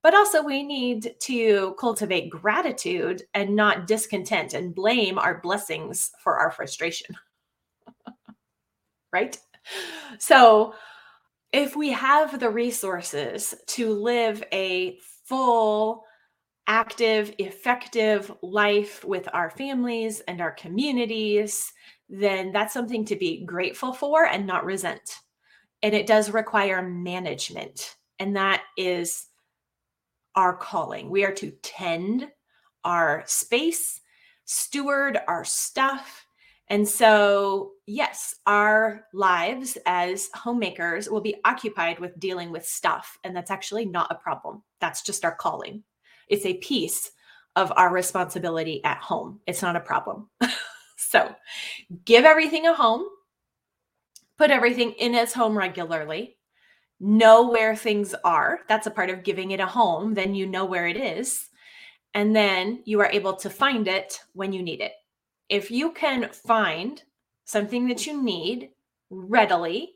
But 0.02 0.14
also, 0.14 0.42
we 0.42 0.62
need 0.62 1.16
to 1.22 1.74
cultivate 1.80 2.30
gratitude 2.30 3.22
and 3.34 3.56
not 3.56 3.86
discontent 3.86 4.54
and 4.54 4.74
blame 4.74 5.18
our 5.18 5.40
blessings 5.40 6.12
for 6.22 6.38
our 6.38 6.50
frustration. 6.50 7.16
right? 9.12 9.36
So, 10.18 10.74
if 11.52 11.74
we 11.74 11.90
have 11.90 12.38
the 12.38 12.50
resources 12.50 13.54
to 13.68 13.92
live 13.94 14.44
a 14.52 14.98
full, 15.24 16.04
active, 16.66 17.34
effective 17.38 18.32
life 18.42 19.04
with 19.04 19.28
our 19.32 19.50
families 19.50 20.20
and 20.20 20.40
our 20.40 20.52
communities, 20.52 21.72
then 22.08 22.52
that's 22.52 22.72
something 22.72 23.04
to 23.06 23.16
be 23.16 23.44
grateful 23.44 23.92
for 23.92 24.24
and 24.24 24.46
not 24.46 24.64
resent. 24.64 25.18
And 25.82 25.94
it 25.94 26.06
does 26.06 26.30
require 26.30 26.82
management. 26.82 27.96
And 28.18 28.36
that 28.36 28.62
is 28.76 29.26
our 30.34 30.56
calling. 30.56 31.10
We 31.10 31.24
are 31.24 31.34
to 31.34 31.50
tend 31.62 32.28
our 32.84 33.24
space, 33.26 34.00
steward 34.44 35.18
our 35.28 35.44
stuff. 35.44 36.26
And 36.68 36.88
so, 36.88 37.72
yes, 37.86 38.36
our 38.46 39.04
lives 39.12 39.78
as 39.86 40.28
homemakers 40.34 41.08
will 41.08 41.20
be 41.20 41.36
occupied 41.44 41.98
with 41.98 42.18
dealing 42.18 42.50
with 42.50 42.66
stuff. 42.66 43.18
And 43.24 43.34
that's 43.34 43.50
actually 43.50 43.86
not 43.86 44.10
a 44.10 44.16
problem. 44.16 44.62
That's 44.80 45.02
just 45.02 45.24
our 45.24 45.34
calling. 45.34 45.84
It's 46.28 46.46
a 46.46 46.54
piece 46.54 47.12
of 47.54 47.72
our 47.76 47.92
responsibility 47.92 48.82
at 48.84 48.98
home. 48.98 49.40
It's 49.46 49.62
not 49.62 49.76
a 49.76 49.80
problem. 49.80 50.28
So 51.16 51.34
give 52.04 52.24
everything 52.26 52.66
a 52.66 52.74
home, 52.74 53.06
put 54.36 54.50
everything 54.50 54.92
in 54.92 55.14
its 55.14 55.32
home 55.32 55.56
regularly, 55.56 56.36
know 57.00 57.48
where 57.48 57.74
things 57.74 58.14
are. 58.22 58.60
That's 58.68 58.86
a 58.86 58.90
part 58.90 59.08
of 59.08 59.24
giving 59.24 59.52
it 59.52 59.60
a 59.60 59.66
home. 59.66 60.12
Then 60.12 60.34
you 60.34 60.46
know 60.46 60.66
where 60.66 60.86
it 60.86 60.96
is. 60.96 61.48
And 62.12 62.36
then 62.36 62.82
you 62.84 63.00
are 63.00 63.10
able 63.10 63.34
to 63.36 63.48
find 63.48 63.88
it 63.88 64.18
when 64.34 64.52
you 64.52 64.62
need 64.62 64.80
it. 64.82 64.92
If 65.48 65.70
you 65.70 65.92
can 65.92 66.28
find 66.30 67.02
something 67.46 67.88
that 67.88 68.06
you 68.06 68.22
need 68.22 68.70
readily, 69.08 69.92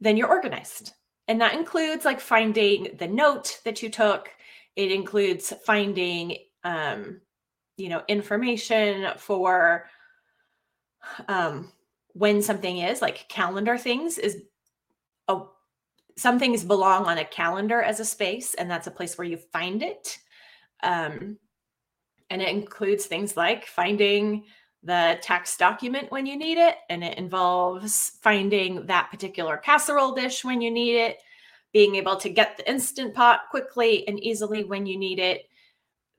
then 0.00 0.16
you're 0.16 0.28
organized. 0.28 0.92
And 1.26 1.40
that 1.40 1.54
includes 1.54 2.04
like 2.04 2.20
finding 2.20 2.96
the 2.98 3.08
note 3.08 3.60
that 3.64 3.82
you 3.82 3.88
took. 3.88 4.28
It 4.76 4.92
includes 4.92 5.52
finding, 5.64 6.36
um, 6.64 7.20
you 7.76 7.88
know, 7.88 8.02
information 8.08 9.06
for 9.16 9.88
um, 11.28 11.72
when 12.14 12.42
something 12.42 12.78
is 12.78 13.02
like 13.02 13.28
calendar 13.28 13.78
things 13.78 14.18
is 14.18 14.42
a 15.28 15.40
some 16.16 16.38
things 16.38 16.62
belong 16.62 17.06
on 17.06 17.18
a 17.18 17.24
calendar 17.24 17.80
as 17.80 18.00
a 18.00 18.04
space 18.04 18.54
and 18.54 18.70
that's 18.70 18.86
a 18.86 18.90
place 18.90 19.16
where 19.16 19.26
you 19.26 19.36
find 19.36 19.82
it. 19.82 20.18
Um, 20.82 21.38
and 22.28 22.42
it 22.42 22.48
includes 22.48 23.06
things 23.06 23.36
like 23.36 23.66
finding 23.66 24.44
the 24.82 25.18
tax 25.22 25.56
document 25.56 26.10
when 26.10 26.26
you 26.26 26.36
need 26.36 26.58
it 26.58 26.76
and 26.90 27.04
it 27.04 27.16
involves 27.16 28.18
finding 28.22 28.86
that 28.86 29.10
particular 29.10 29.56
casserole 29.56 30.12
dish 30.12 30.44
when 30.44 30.60
you 30.60 30.70
need 30.70 30.96
it 30.96 31.18
being 31.72 31.94
able 31.94 32.16
to 32.16 32.28
get 32.28 32.56
the 32.56 32.70
instant 32.70 33.14
pot 33.14 33.42
quickly 33.50 34.06
and 34.06 34.20
easily 34.20 34.64
when 34.64 34.84
you 34.84 34.98
need 34.98 35.18
it. 35.18 35.48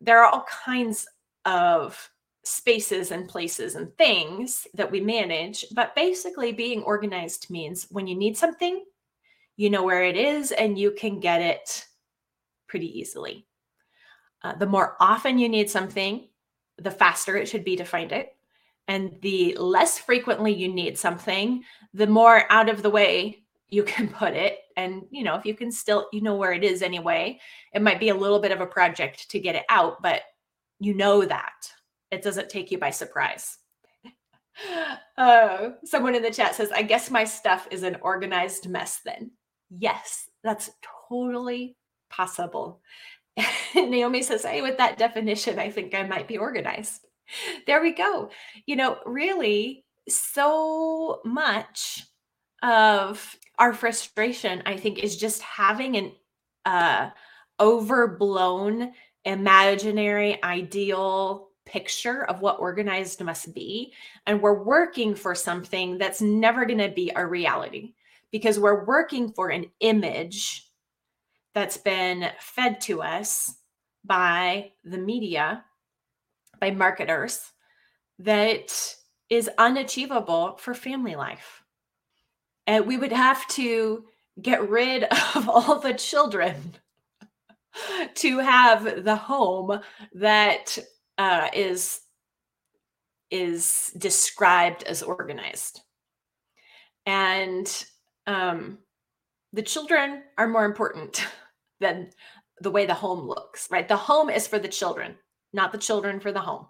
There 0.02 0.24
are 0.24 0.32
all 0.32 0.46
kinds 0.46 1.06
of 1.46 2.10
spaces 2.44 3.12
and 3.12 3.28
places 3.28 3.76
and 3.76 3.96
things 3.98 4.68
that 4.74 4.92
we 4.92 5.00
manage. 5.00 5.66
But 5.74 5.96
basically, 5.96 6.52
being 6.52 6.84
organized 6.84 7.50
means 7.50 7.88
when 7.90 8.08
you 8.08 8.16
need 8.16 8.38
something, 8.38 8.84
you 9.56 9.70
know 9.70 9.84
where 9.84 10.04
it 10.04 10.18
is 10.18 10.52
and 10.52 10.78
you 10.78 10.92
can 10.92 11.20
get 11.20 11.42
it 11.42 11.86
pretty 12.68 13.00
easily. 13.00 13.46
Uh, 14.44 14.56
the 14.56 14.66
more 14.66 14.98
often 15.00 15.40
you 15.40 15.48
need 15.48 15.70
something, 15.70 16.28
the 16.78 16.92
faster 16.92 17.38
it 17.38 17.48
should 17.48 17.64
be 17.64 17.78
to 17.78 17.86
find 17.86 18.12
it. 18.12 18.36
And 18.88 19.16
the 19.22 19.56
less 19.56 19.98
frequently 19.98 20.52
you 20.52 20.68
need 20.68 20.98
something, 20.98 21.64
the 21.94 22.08
more 22.08 22.44
out 22.50 22.68
of 22.68 22.84
the 22.84 22.90
way 22.90 23.44
you 23.70 23.84
can 23.94 24.10
put 24.10 24.34
it. 24.34 24.60
And, 24.76 25.04
you 25.12 25.24
know, 25.24 25.36
if 25.36 25.46
you 25.46 25.54
can 25.54 25.72
still, 25.72 26.10
you 26.12 26.22
know 26.22 26.36
where 26.36 26.52
it 26.52 26.64
is 26.64 26.82
anyway, 26.82 27.40
it 27.74 27.82
might 27.82 28.00
be 28.00 28.10
a 28.10 28.16
little 28.16 28.40
bit 28.40 28.52
of 28.52 28.60
a 28.60 28.66
project 28.66 29.30
to 29.30 29.40
get 29.40 29.56
it 29.56 29.66
out, 29.70 30.02
but 30.02 30.24
you 30.80 30.94
know 30.94 31.24
that 31.24 31.72
it 32.14 32.22
doesn't 32.24 32.50
take 32.50 32.72
you 32.72 32.78
by 32.78 32.92
surprise. 32.92 33.58
Uh, 35.18 35.70
someone 35.84 36.16
in 36.16 36.24
the 36.24 36.32
chat 36.32 36.56
says, 36.56 36.72
I 36.72 36.82
guess 36.82 37.12
my 37.12 37.24
stuff 37.24 37.68
is 37.70 37.84
an 37.84 37.98
organized 38.02 38.68
mess 38.68 39.00
then. 39.06 39.32
Yes, 39.70 40.30
that's 40.44 40.72
totally 41.10 41.76
possible. 42.10 42.82
Naomi 43.76 44.24
says, 44.24 44.44
Hey, 44.44 44.62
with 44.62 44.78
that 44.78 44.98
definition, 44.98 45.60
I 45.60 45.70
think 45.70 45.94
I 45.94 46.04
might 46.04 46.28
be 46.28 46.38
organized. 46.38 47.06
There 47.68 47.82
we 47.82 47.94
go. 47.94 48.30
You 48.66 48.76
know, 48.76 48.98
really, 49.06 49.86
so 50.10 51.22
much 51.24 52.04
of 52.62 53.38
our 53.58 53.74
frustration, 53.74 54.64
I 54.66 54.78
think, 54.78 55.00
is 55.00 55.18
just 55.18 55.42
having 55.42 55.96
an 55.98 56.12
uh, 56.66 57.10
overblown, 57.60 58.94
imaginary, 59.26 60.42
ideal 60.44 61.50
picture 61.66 62.24
of 62.26 62.42
what 62.42 62.60
organized 62.60 63.22
must 63.22 63.54
be. 63.54 63.94
And 64.26 64.42
we're 64.42 64.64
working 64.64 65.16
for 65.16 65.36
something 65.36 65.98
that's 65.98 66.22
never 66.22 66.66
going 66.66 66.80
to 66.80 66.90
be 66.90 67.12
a 67.16 67.26
reality 67.26 67.94
because 68.32 68.60
we're 68.60 68.86
working 68.86 69.32
for 69.32 69.50
an 69.50 69.66
image 69.80 70.70
that's 71.54 71.78
been 71.78 72.30
fed 72.40 72.82
to 72.82 73.02
us 73.02 73.56
by 74.04 74.72
the 74.84 74.98
media, 74.98 75.64
by 76.60 76.72
marketers, 76.72 77.52
that 78.20 78.96
is 79.30 79.50
unachievable 79.58 80.58
for 80.58 80.74
family 80.74 81.16
life. 81.16 81.64
And 82.68 82.86
we 82.86 82.98
would 82.98 83.12
have 83.12 83.48
to 83.50 84.06
get 84.42 84.70
rid 84.70 85.04
of 85.36 85.50
all 85.50 85.80
the 85.80 85.94
children 85.94 86.76
to 88.16 88.40
have 88.40 89.04
the 89.04 89.16
home 89.16 89.80
that 90.14 90.78
uh, 91.18 91.50
is 91.54 92.00
is 93.32 93.92
described 93.98 94.84
as 94.84 95.02
organized. 95.02 95.82
And 97.06 97.68
um, 98.28 98.78
the 99.54 99.64
children 99.64 100.24
are 100.38 100.48
more 100.48 100.66
important 100.66 101.26
than 101.80 102.12
the 102.62 102.72
way 102.72 102.86
the 102.86 102.94
home 102.94 103.28
looks 103.28 103.68
right? 103.72 103.88
The 103.88 103.98
home 103.98 104.30
is 104.30 104.48
for 104.48 104.60
the 104.60 104.68
children 104.68 105.16
not 105.54 105.72
the 105.72 105.78
children 105.78 106.20
for 106.20 106.32
the 106.32 106.40
home. 106.40 106.66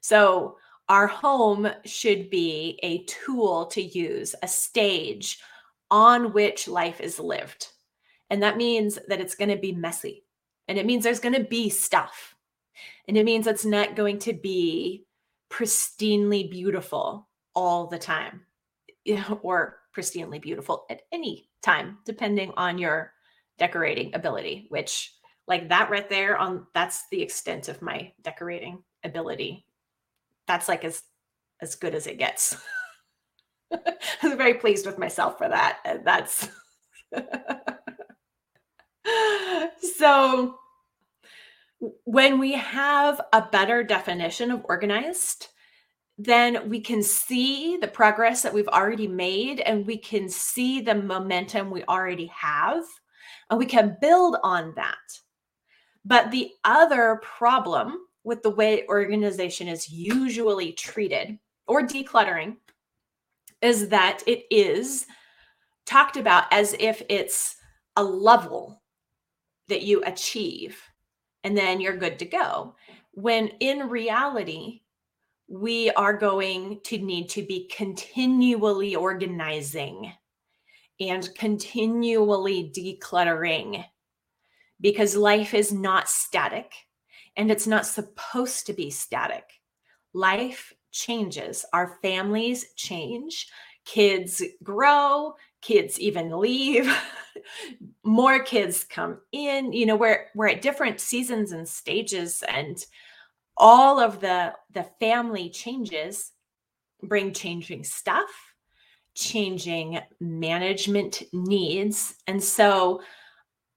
So 0.00 0.56
our 0.88 1.06
home 1.06 1.68
should 1.84 2.28
be 2.28 2.78
a 2.82 3.04
tool 3.04 3.66
to 3.66 3.80
use 3.80 4.34
a 4.42 4.48
stage 4.48 5.38
on 5.90 6.32
which 6.32 6.68
life 6.68 7.00
is 7.00 7.18
lived. 7.18 7.68
And 8.28 8.42
that 8.42 8.56
means 8.56 8.98
that 9.08 9.20
it's 9.20 9.36
going 9.36 9.50
to 9.50 9.56
be 9.56 9.72
messy 9.72 10.24
and 10.66 10.78
it 10.78 10.86
means 10.86 11.04
there's 11.04 11.20
going 11.20 11.34
to 11.34 11.44
be 11.44 11.68
stuff 11.68 12.33
and 13.08 13.16
it 13.16 13.24
means 13.24 13.46
it's 13.46 13.64
not 13.64 13.96
going 13.96 14.18
to 14.20 14.32
be 14.32 15.06
pristinely 15.50 16.50
beautiful 16.50 17.28
all 17.54 17.86
the 17.86 17.98
time 17.98 18.42
or 19.42 19.78
pristinely 19.96 20.40
beautiful 20.40 20.86
at 20.90 21.02
any 21.12 21.48
time, 21.62 21.98
depending 22.04 22.52
on 22.56 22.78
your 22.78 23.12
decorating 23.58 24.14
ability, 24.14 24.66
which 24.70 25.14
like 25.46 25.68
that 25.68 25.90
right 25.90 26.08
there 26.08 26.38
on 26.38 26.66
that's 26.74 27.04
the 27.10 27.22
extent 27.22 27.68
of 27.68 27.82
my 27.82 28.12
decorating 28.22 28.82
ability. 29.04 29.66
That's 30.46 30.68
like 30.68 30.84
as 30.84 31.02
as 31.60 31.76
good 31.76 31.94
as 31.94 32.06
it 32.06 32.18
gets. 32.18 32.56
I'm 34.22 34.36
very 34.36 34.54
pleased 34.54 34.86
with 34.86 34.98
myself 34.98 35.38
for 35.38 35.48
that. 35.48 36.00
That's 36.04 36.48
so 39.96 40.58
when 42.04 42.38
we 42.38 42.52
have 42.52 43.20
a 43.32 43.42
better 43.42 43.82
definition 43.82 44.50
of 44.50 44.64
organized, 44.64 45.48
then 46.16 46.68
we 46.68 46.80
can 46.80 47.02
see 47.02 47.76
the 47.76 47.88
progress 47.88 48.42
that 48.42 48.54
we've 48.54 48.68
already 48.68 49.08
made 49.08 49.60
and 49.60 49.86
we 49.86 49.98
can 49.98 50.28
see 50.28 50.80
the 50.80 50.94
momentum 50.94 51.70
we 51.70 51.82
already 51.84 52.26
have 52.26 52.84
and 53.50 53.58
we 53.58 53.66
can 53.66 53.96
build 54.00 54.36
on 54.42 54.72
that. 54.76 54.96
But 56.04 56.30
the 56.30 56.50
other 56.64 57.20
problem 57.22 57.98
with 58.22 58.42
the 58.42 58.50
way 58.50 58.86
organization 58.88 59.68
is 59.68 59.90
usually 59.90 60.72
treated 60.72 61.38
or 61.66 61.82
decluttering 61.82 62.56
is 63.60 63.88
that 63.88 64.22
it 64.26 64.44
is 64.50 65.06
talked 65.86 66.16
about 66.16 66.44
as 66.52 66.74
if 66.78 67.02
it's 67.08 67.56
a 67.96 68.04
level 68.04 68.82
that 69.68 69.82
you 69.82 70.02
achieve 70.04 70.80
and 71.44 71.56
then 71.56 71.80
you're 71.80 71.96
good 71.96 72.18
to 72.18 72.24
go. 72.24 72.74
When 73.12 73.48
in 73.60 73.88
reality, 73.88 74.80
we 75.46 75.90
are 75.90 76.16
going 76.16 76.80
to 76.84 76.98
need 76.98 77.28
to 77.30 77.42
be 77.42 77.70
continually 77.74 78.96
organizing 78.96 80.12
and 80.98 81.28
continually 81.34 82.72
decluttering 82.74 83.84
because 84.80 85.16
life 85.16 85.54
is 85.54 85.72
not 85.72 86.08
static 86.08 86.72
and 87.36 87.50
it's 87.50 87.66
not 87.66 87.86
supposed 87.86 88.66
to 88.66 88.72
be 88.72 88.90
static. 88.90 89.44
Life 90.14 90.72
changes, 90.92 91.64
our 91.72 91.98
families 92.00 92.72
change, 92.74 93.48
kids 93.84 94.42
grow, 94.62 95.34
kids 95.64 95.98
even 95.98 96.38
leave. 96.38 96.94
more 98.04 98.42
kids 98.42 98.84
come 98.84 99.18
in 99.32 99.72
you 99.72 99.86
know 99.86 99.96
we're 99.96 100.26
we're 100.34 100.48
at 100.48 100.62
different 100.62 101.00
seasons 101.00 101.52
and 101.52 101.68
stages 101.68 102.44
and 102.48 102.84
all 103.56 103.98
of 103.98 104.20
the 104.20 104.52
the 104.72 104.86
family 105.00 105.50
changes 105.50 106.32
bring 107.02 107.32
changing 107.32 107.82
stuff 107.82 108.30
changing 109.14 109.98
management 110.20 111.22
needs 111.32 112.14
and 112.26 112.42
so 112.42 113.00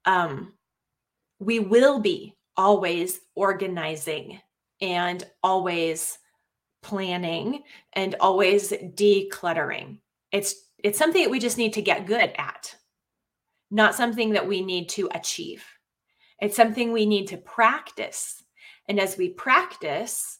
um 0.06 0.54
we 1.40 1.60
will 1.60 2.00
be 2.00 2.36
always 2.56 3.20
organizing 3.36 4.40
and 4.82 5.24
always 5.44 6.18
planning 6.84 7.64
and 7.94 8.16
always 8.20 8.72
decluttering 8.72 9.98
it's 10.32 10.67
it's 10.84 10.98
something 10.98 11.24
that 11.24 11.32
we 11.32 11.40
just 11.40 11.58
need 11.58 11.74
to 11.74 11.82
get 11.82 12.06
good 12.06 12.34
at 12.38 12.76
not 13.70 13.96
something 13.96 14.32
that 14.32 14.48
we 14.48 14.62
need 14.62 14.90
to 14.90 15.10
achieve. 15.14 15.66
It's 16.40 16.56
something 16.56 16.92
we 16.92 17.06
need 17.06 17.28
to 17.28 17.38
practice. 17.38 18.44
And 18.88 19.00
as 19.00 19.18
we 19.18 19.30
practice, 19.30 20.40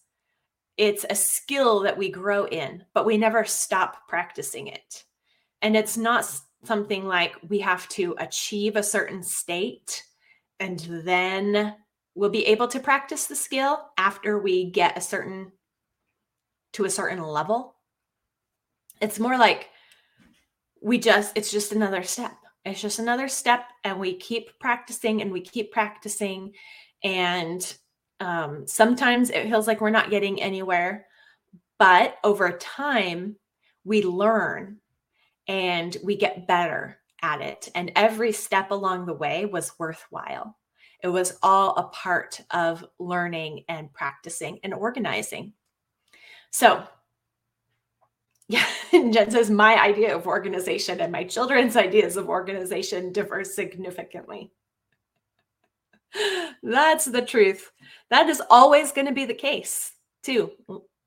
it's 0.78 1.06
a 1.10 1.16
skill 1.16 1.82
that 1.82 1.98
we 1.98 2.10
grow 2.10 2.46
in, 2.46 2.84
but 2.94 3.06
we 3.06 3.18
never 3.18 3.44
stop 3.44 4.08
practicing 4.08 4.68
it. 4.68 5.04
And 5.62 5.76
it's 5.76 5.98
not 5.98 6.30
something 6.64 7.06
like 7.06 7.36
we 7.50 7.60
have 7.60 7.88
to 7.90 8.16
achieve 8.20 8.76
a 8.76 8.84
certain 8.84 9.24
state 9.24 10.04
and 10.60 10.80
then 11.04 11.76
we'll 12.16 12.30
be 12.30 12.46
able 12.48 12.68
to 12.68 12.80
practice 12.80 13.28
the 13.28 13.36
skill 13.36 13.90
after 13.98 14.40
we 14.40 14.72
get 14.72 14.98
a 14.98 15.02
certain 15.02 15.52
to 16.74 16.86
a 16.86 16.90
certain 16.90 17.22
level. 17.22 17.76
It's 19.02 19.20
more 19.20 19.38
like 19.38 19.70
we 20.82 20.98
just 20.98 21.38
it's 21.38 21.52
just 21.52 21.72
another 21.72 22.04
step. 22.04 22.38
It's 22.66 22.82
just 22.82 23.00
another 23.00 23.28
step 23.28 23.66
and 23.84 24.00
we 24.00 24.16
keep 24.16 24.60
practicing 24.60 25.22
and 25.22 25.32
we 25.32 25.42
keep 25.42 25.72
practicing 25.72 26.54
and 27.04 27.78
um, 28.20 28.66
sometimes 28.68 29.30
it 29.30 29.44
feels 29.44 29.68
like 29.68 29.80
we're 29.80 29.90
not 29.90 30.10
getting 30.10 30.42
anywhere 30.42 31.06
but 31.78 32.18
over 32.24 32.52
time 32.52 33.36
we 33.84 34.04
learn 34.04 34.78
and 35.48 35.96
we 36.04 36.16
get 36.16 36.48
better 36.48 37.00
at 37.22 37.42
it 37.42 37.70
and 37.76 37.92
every 37.96 38.32
step 38.32 38.72
along 38.72 39.06
the 39.06 39.14
way 39.14 39.46
was 39.46 39.72
worthwhile. 39.80 40.58
It 41.04 41.08
was 41.08 41.38
all 41.44 41.76
a 41.76 41.84
part 41.90 42.42
of 42.52 42.86
learning 43.00 43.64
and 43.70 43.94
practicing 43.94 44.60
and 44.64 44.74
organizing. 44.74 45.54
So 46.52 46.84
yeah, 48.48 48.66
Jen 48.92 49.32
says 49.32 49.50
my 49.50 49.82
idea 49.82 50.16
of 50.16 50.28
organization 50.28 51.02
and 51.02 51.12
my 51.12 51.24
children's 51.24 51.76
ideas 51.78 52.18
of 52.18 52.30
organization 52.30 53.12
differ 53.12 53.44
significantly. 53.44 54.52
That's 56.64 57.06
the 57.06 57.22
truth. 57.22 57.72
That 58.10 58.30
is 58.30 58.42
always 58.50 58.92
going 58.92 59.08
to 59.08 59.14
be 59.14 59.26
the 59.26 59.34
case, 59.34 59.94
too. 60.24 60.52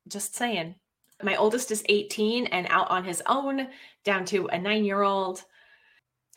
Just 0.07 0.35
saying. 0.35 0.75
My 1.23 1.35
oldest 1.35 1.71
is 1.71 1.83
18 1.87 2.47
and 2.47 2.67
out 2.69 2.89
on 2.89 3.03
his 3.03 3.21
own, 3.27 3.67
down 4.03 4.25
to 4.25 4.47
a 4.47 4.57
nine 4.57 4.83
year 4.85 5.01
old. 5.01 5.43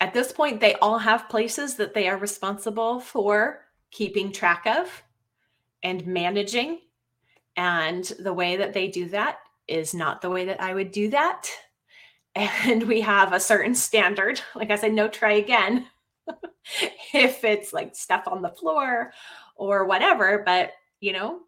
At 0.00 0.12
this 0.12 0.32
point, 0.32 0.60
they 0.60 0.74
all 0.74 0.98
have 0.98 1.28
places 1.28 1.76
that 1.76 1.94
they 1.94 2.08
are 2.08 2.18
responsible 2.18 3.00
for 3.00 3.60
keeping 3.90 4.32
track 4.32 4.66
of 4.66 5.02
and 5.82 6.06
managing. 6.06 6.80
And 7.56 8.04
the 8.18 8.32
way 8.32 8.56
that 8.56 8.72
they 8.72 8.88
do 8.88 9.08
that 9.10 9.38
is 9.68 9.94
not 9.94 10.20
the 10.20 10.30
way 10.30 10.46
that 10.46 10.60
I 10.60 10.74
would 10.74 10.90
do 10.90 11.10
that. 11.10 11.50
And 12.36 12.88
we 12.88 13.00
have 13.02 13.32
a 13.32 13.38
certain 13.38 13.76
standard. 13.76 14.40
Like 14.56 14.72
I 14.72 14.74
said, 14.74 14.92
no, 14.92 15.06
try 15.06 15.34
again. 15.34 15.86
if 17.14 17.44
it's 17.44 17.72
like 17.72 17.94
stuff 17.94 18.24
on 18.26 18.42
the 18.42 18.48
floor 18.48 19.12
or 19.54 19.84
whatever. 19.84 20.42
But, 20.44 20.72
you 20.98 21.12
know, 21.12 21.42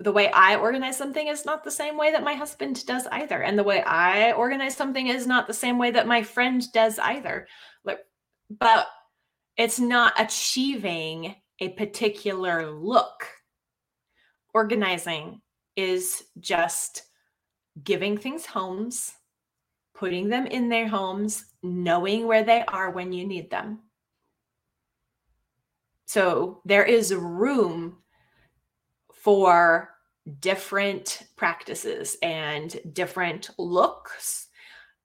the 0.00 0.12
way 0.12 0.30
I 0.30 0.56
organize 0.56 0.96
something 0.96 1.26
is 1.26 1.44
not 1.44 1.64
the 1.64 1.70
same 1.70 1.96
way 1.96 2.12
that 2.12 2.24
my 2.24 2.34
husband 2.34 2.84
does 2.86 3.06
either. 3.08 3.42
And 3.42 3.58
the 3.58 3.64
way 3.64 3.82
I 3.82 4.32
organize 4.32 4.76
something 4.76 5.06
is 5.06 5.26
not 5.26 5.46
the 5.46 5.54
same 5.54 5.78
way 5.78 5.90
that 5.90 6.06
my 6.06 6.22
friend 6.22 6.62
does 6.72 6.98
either. 6.98 7.46
Like, 7.84 8.00
but 8.50 8.86
it's 9.56 9.78
not 9.78 10.12
achieving 10.18 11.34
a 11.60 11.70
particular 11.70 12.70
look. 12.70 13.26
Organizing 14.52 15.40
is 15.76 16.24
just 16.40 17.02
giving 17.84 18.16
things 18.16 18.46
homes, 18.46 19.12
putting 19.94 20.28
them 20.28 20.46
in 20.46 20.68
their 20.68 20.88
homes, 20.88 21.44
knowing 21.62 22.26
where 22.26 22.44
they 22.44 22.64
are 22.66 22.90
when 22.90 23.12
you 23.12 23.26
need 23.26 23.50
them. 23.50 23.80
So 26.06 26.62
there 26.64 26.84
is 26.84 27.14
room 27.14 27.98
for 29.12 29.90
different 30.40 31.22
practices 31.36 32.16
and 32.22 32.76
different 32.92 33.50
looks 33.58 34.48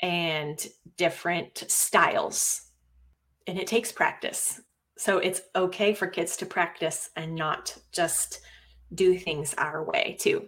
and 0.01 0.65
different 0.97 1.63
styles. 1.67 2.69
And 3.47 3.57
it 3.59 3.67
takes 3.67 3.91
practice. 3.91 4.61
So 4.97 5.17
it's 5.17 5.41
okay 5.55 5.93
for 5.93 6.07
kids 6.07 6.37
to 6.37 6.45
practice 6.45 7.09
and 7.15 7.35
not 7.35 7.75
just 7.91 8.41
do 8.93 9.17
things 9.17 9.53
our 9.57 9.83
way, 9.83 10.17
too. 10.19 10.47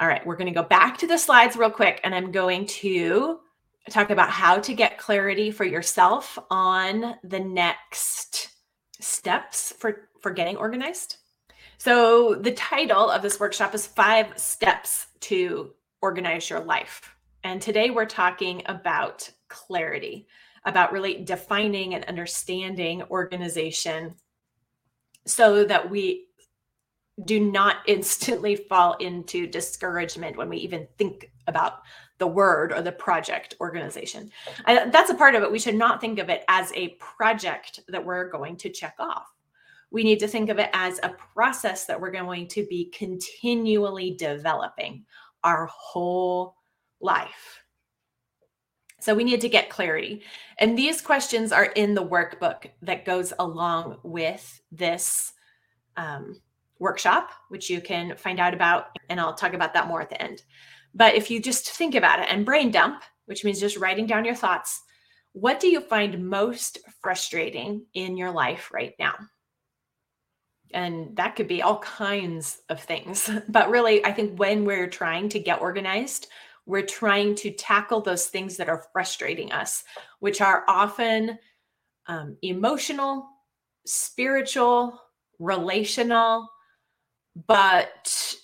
All 0.00 0.08
right, 0.08 0.26
we're 0.26 0.36
going 0.36 0.52
to 0.52 0.60
go 0.60 0.66
back 0.66 0.98
to 0.98 1.06
the 1.06 1.16
slides 1.16 1.56
real 1.56 1.70
quick, 1.70 2.00
and 2.02 2.12
I'm 2.12 2.32
going 2.32 2.66
to 2.66 3.38
talk 3.90 4.10
about 4.10 4.28
how 4.28 4.58
to 4.58 4.74
get 4.74 4.98
clarity 4.98 5.52
for 5.52 5.64
yourself 5.64 6.36
on 6.50 7.14
the 7.22 7.38
next 7.38 8.50
steps 9.00 9.72
for, 9.78 10.08
for 10.20 10.32
getting 10.32 10.56
organized. 10.56 11.18
So, 11.78 12.34
the 12.34 12.52
title 12.52 13.08
of 13.08 13.22
this 13.22 13.38
workshop 13.38 13.72
is 13.72 13.86
Five 13.86 14.36
Steps 14.36 15.06
to 15.20 15.72
Organize 16.02 16.50
Your 16.50 16.60
Life. 16.60 17.14
And 17.44 17.62
today 17.62 17.90
we're 17.90 18.06
talking 18.06 18.62
about 18.66 19.30
clarity, 19.48 20.26
about 20.64 20.92
really 20.92 21.22
defining 21.22 21.94
and 21.94 22.04
understanding 22.06 23.02
organization 23.10 24.16
so 25.24 25.64
that 25.64 25.88
we 25.88 26.26
do 27.24 27.40
not 27.40 27.76
instantly 27.86 28.56
fall 28.56 28.94
into 28.94 29.46
discouragement 29.46 30.36
when 30.36 30.48
we 30.48 30.58
even 30.58 30.86
think 30.98 31.30
about 31.46 31.82
the 32.18 32.26
word 32.26 32.72
or 32.72 32.80
the 32.80 32.92
project 32.92 33.54
organization. 33.60 34.30
That's 34.66 35.10
a 35.10 35.14
part 35.14 35.34
of 35.34 35.42
it. 35.42 35.50
We 35.50 35.58
should 35.58 35.74
not 35.74 36.00
think 36.00 36.18
of 36.18 36.30
it 36.30 36.44
as 36.48 36.72
a 36.74 36.90
project 37.00 37.80
that 37.88 38.04
we're 38.04 38.30
going 38.30 38.56
to 38.58 38.70
check 38.70 38.94
off. 38.98 39.26
We 39.90 40.04
need 40.04 40.20
to 40.20 40.28
think 40.28 40.48
of 40.48 40.58
it 40.58 40.70
as 40.72 41.00
a 41.02 41.10
process 41.10 41.86
that 41.86 42.00
we're 42.00 42.10
going 42.10 42.48
to 42.48 42.66
be 42.66 42.86
continually 42.86 44.16
developing 44.16 45.04
our 45.42 45.66
whole 45.66 46.56
life. 47.00 47.64
So 49.00 49.14
we 49.14 49.24
need 49.24 49.42
to 49.42 49.48
get 49.48 49.68
clarity. 49.68 50.22
And 50.58 50.78
these 50.78 51.02
questions 51.02 51.52
are 51.52 51.66
in 51.66 51.94
the 51.94 52.04
workbook 52.04 52.70
that 52.82 53.04
goes 53.04 53.34
along 53.38 53.98
with 54.02 54.62
this 54.72 55.34
um, 55.96 56.40
workshop, 56.78 57.30
which 57.48 57.70
you 57.70 57.80
can 57.80 58.16
find 58.16 58.40
out 58.40 58.54
about. 58.54 58.86
And 59.08 59.20
I'll 59.20 59.34
talk 59.34 59.54
about 59.54 59.74
that 59.74 59.88
more 59.88 60.00
at 60.00 60.10
the 60.10 60.20
end. 60.20 60.42
But 60.94 61.14
if 61.14 61.30
you 61.30 61.40
just 61.40 61.70
think 61.70 61.94
about 61.94 62.20
it 62.20 62.26
and 62.30 62.44
brain 62.44 62.70
dump, 62.70 63.02
which 63.26 63.44
means 63.44 63.60
just 63.60 63.76
writing 63.76 64.06
down 64.06 64.24
your 64.24 64.34
thoughts, 64.34 64.82
what 65.32 65.58
do 65.58 65.68
you 65.68 65.80
find 65.80 66.28
most 66.28 66.78
frustrating 67.00 67.86
in 67.94 68.16
your 68.16 68.30
life 68.30 68.70
right 68.72 68.94
now? 68.98 69.14
And 70.72 71.16
that 71.16 71.36
could 71.36 71.48
be 71.48 71.62
all 71.62 71.78
kinds 71.80 72.60
of 72.68 72.80
things. 72.80 73.30
But 73.48 73.70
really, 73.70 74.04
I 74.04 74.12
think 74.12 74.38
when 74.38 74.64
we're 74.64 74.88
trying 74.88 75.28
to 75.30 75.38
get 75.38 75.60
organized, 75.60 76.28
we're 76.66 76.86
trying 76.86 77.34
to 77.36 77.50
tackle 77.50 78.00
those 78.00 78.26
things 78.26 78.56
that 78.56 78.68
are 78.68 78.84
frustrating 78.92 79.52
us, 79.52 79.84
which 80.20 80.40
are 80.40 80.64
often 80.68 81.38
um, 82.06 82.36
emotional, 82.42 83.28
spiritual, 83.86 85.00
relational, 85.38 86.48
but 87.46 88.36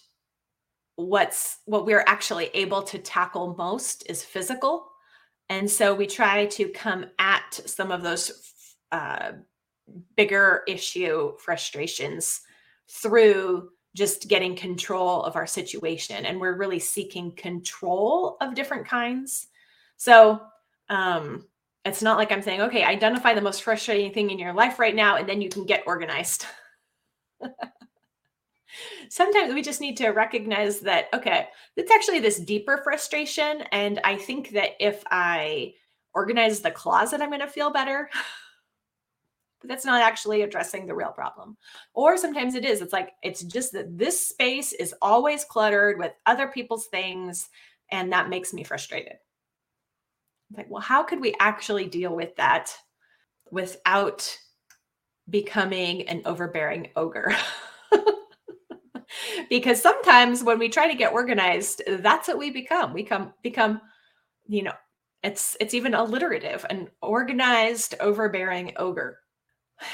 what's 0.96 1.58
what 1.64 1.86
we're 1.86 2.04
actually 2.06 2.50
able 2.54 2.82
to 2.82 2.98
tackle 2.98 3.54
most 3.56 4.04
is 4.08 4.24
physical. 4.24 4.86
And 5.48 5.68
so 5.70 5.94
we 5.94 6.06
try 6.06 6.46
to 6.46 6.68
come 6.68 7.06
at 7.18 7.60
some 7.66 7.90
of 7.90 8.02
those 8.02 8.54
uh, 8.92 9.32
bigger 10.16 10.62
issue 10.68 11.32
frustrations 11.38 12.40
through 12.88 13.70
just 13.96 14.28
getting 14.28 14.54
control 14.54 15.22
of 15.24 15.34
our 15.34 15.46
situation. 15.46 16.24
And 16.24 16.40
we're 16.40 16.56
really 16.56 16.78
seeking 16.78 17.32
control 17.32 18.36
of 18.40 18.54
different 18.54 18.86
kinds. 18.86 19.48
So 19.96 20.40
um 20.90 21.46
it's 21.84 22.02
not 22.02 22.18
like 22.18 22.30
i'm 22.30 22.42
saying 22.42 22.60
okay 22.60 22.84
identify 22.84 23.32
the 23.32 23.40
most 23.40 23.62
frustrating 23.62 24.12
thing 24.12 24.30
in 24.30 24.38
your 24.38 24.52
life 24.52 24.78
right 24.78 24.94
now 24.94 25.16
and 25.16 25.28
then 25.28 25.40
you 25.40 25.48
can 25.48 25.64
get 25.64 25.84
organized 25.86 26.44
sometimes 29.08 29.54
we 29.54 29.62
just 29.62 29.80
need 29.80 29.96
to 29.96 30.08
recognize 30.08 30.80
that 30.80 31.08
okay 31.12 31.48
it's 31.76 31.90
actually 31.90 32.20
this 32.20 32.38
deeper 32.38 32.80
frustration 32.82 33.62
and 33.72 34.00
i 34.04 34.16
think 34.16 34.50
that 34.50 34.70
if 34.78 35.02
i 35.10 35.72
organize 36.14 36.60
the 36.60 36.70
closet 36.70 37.20
i'm 37.20 37.30
going 37.30 37.40
to 37.40 37.46
feel 37.46 37.70
better. 37.70 38.10
But 39.60 39.68
that's 39.68 39.84
not 39.84 40.00
actually 40.00 40.42
addressing 40.42 40.86
the 40.86 40.94
real 40.94 41.12
problem. 41.12 41.56
Or 41.92 42.16
sometimes 42.16 42.54
it 42.54 42.64
is 42.64 42.80
it's 42.80 42.92
like 42.92 43.12
it's 43.22 43.42
just 43.42 43.72
that 43.72 43.96
this 43.96 44.28
space 44.28 44.72
is 44.72 44.94
always 45.02 45.44
cluttered 45.44 45.98
with 45.98 46.12
other 46.26 46.48
people's 46.48 46.86
things 46.86 47.48
and 47.90 48.12
that 48.12 48.30
makes 48.30 48.52
me 48.54 48.64
frustrated. 48.64 49.18
It's 50.48 50.58
like 50.58 50.70
well 50.70 50.80
how 50.80 51.02
could 51.02 51.20
we 51.20 51.34
actually 51.38 51.86
deal 51.86 52.14
with 52.14 52.34
that 52.36 52.74
without 53.50 54.34
becoming 55.28 56.08
an 56.08 56.22
overbearing 56.24 56.88
ogre 56.96 57.36
because 59.50 59.80
sometimes 59.80 60.42
when 60.42 60.58
we 60.58 60.68
try 60.68 60.88
to 60.88 60.96
get 60.96 61.12
organized, 61.12 61.82
that's 61.86 62.28
what 62.28 62.38
we 62.38 62.50
become. 62.50 62.92
We 62.92 63.02
come 63.02 63.32
become, 63.42 63.80
you 64.46 64.62
know, 64.62 64.74
it's 65.22 65.56
it's 65.60 65.74
even 65.74 65.94
alliterative, 65.94 66.64
an 66.70 66.88
organized, 67.02 67.94
overbearing 68.00 68.72
ogre. 68.76 69.18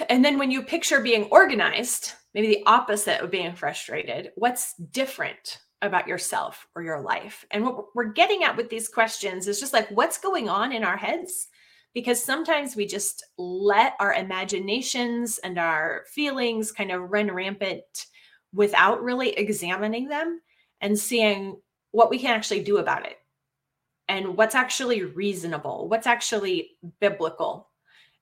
And 0.08 0.24
then 0.24 0.38
when 0.38 0.50
you 0.50 0.62
picture 0.62 1.00
being 1.00 1.24
organized, 1.24 2.12
maybe 2.34 2.48
the 2.48 2.66
opposite 2.66 3.20
of 3.20 3.30
being 3.30 3.54
frustrated, 3.54 4.30
what's 4.34 4.74
different 4.74 5.60
about 5.82 6.08
yourself 6.08 6.66
or 6.74 6.82
your 6.82 7.00
life? 7.00 7.44
And 7.50 7.64
what 7.64 7.94
we're 7.94 8.12
getting 8.12 8.42
at 8.42 8.56
with 8.56 8.68
these 8.68 8.88
questions 8.88 9.46
is 9.46 9.60
just 9.60 9.72
like 9.72 9.88
what's 9.90 10.18
going 10.18 10.48
on 10.48 10.72
in 10.72 10.82
our 10.82 10.96
heads 10.96 11.48
because 11.94 12.22
sometimes 12.22 12.76
we 12.76 12.84
just 12.84 13.24
let 13.38 13.94
our 14.00 14.12
imaginations 14.12 15.38
and 15.38 15.58
our 15.58 16.04
feelings 16.12 16.70
kind 16.70 16.90
of 16.90 17.10
run 17.10 17.30
rampant 17.30 18.06
without 18.56 19.02
really 19.02 19.30
examining 19.30 20.08
them 20.08 20.40
and 20.80 20.98
seeing 20.98 21.60
what 21.92 22.10
we 22.10 22.18
can 22.18 22.34
actually 22.34 22.62
do 22.62 22.78
about 22.78 23.06
it 23.06 23.18
and 24.08 24.36
what's 24.36 24.54
actually 24.54 25.02
reasonable, 25.02 25.88
what's 25.88 26.06
actually 26.06 26.72
biblical, 27.00 27.68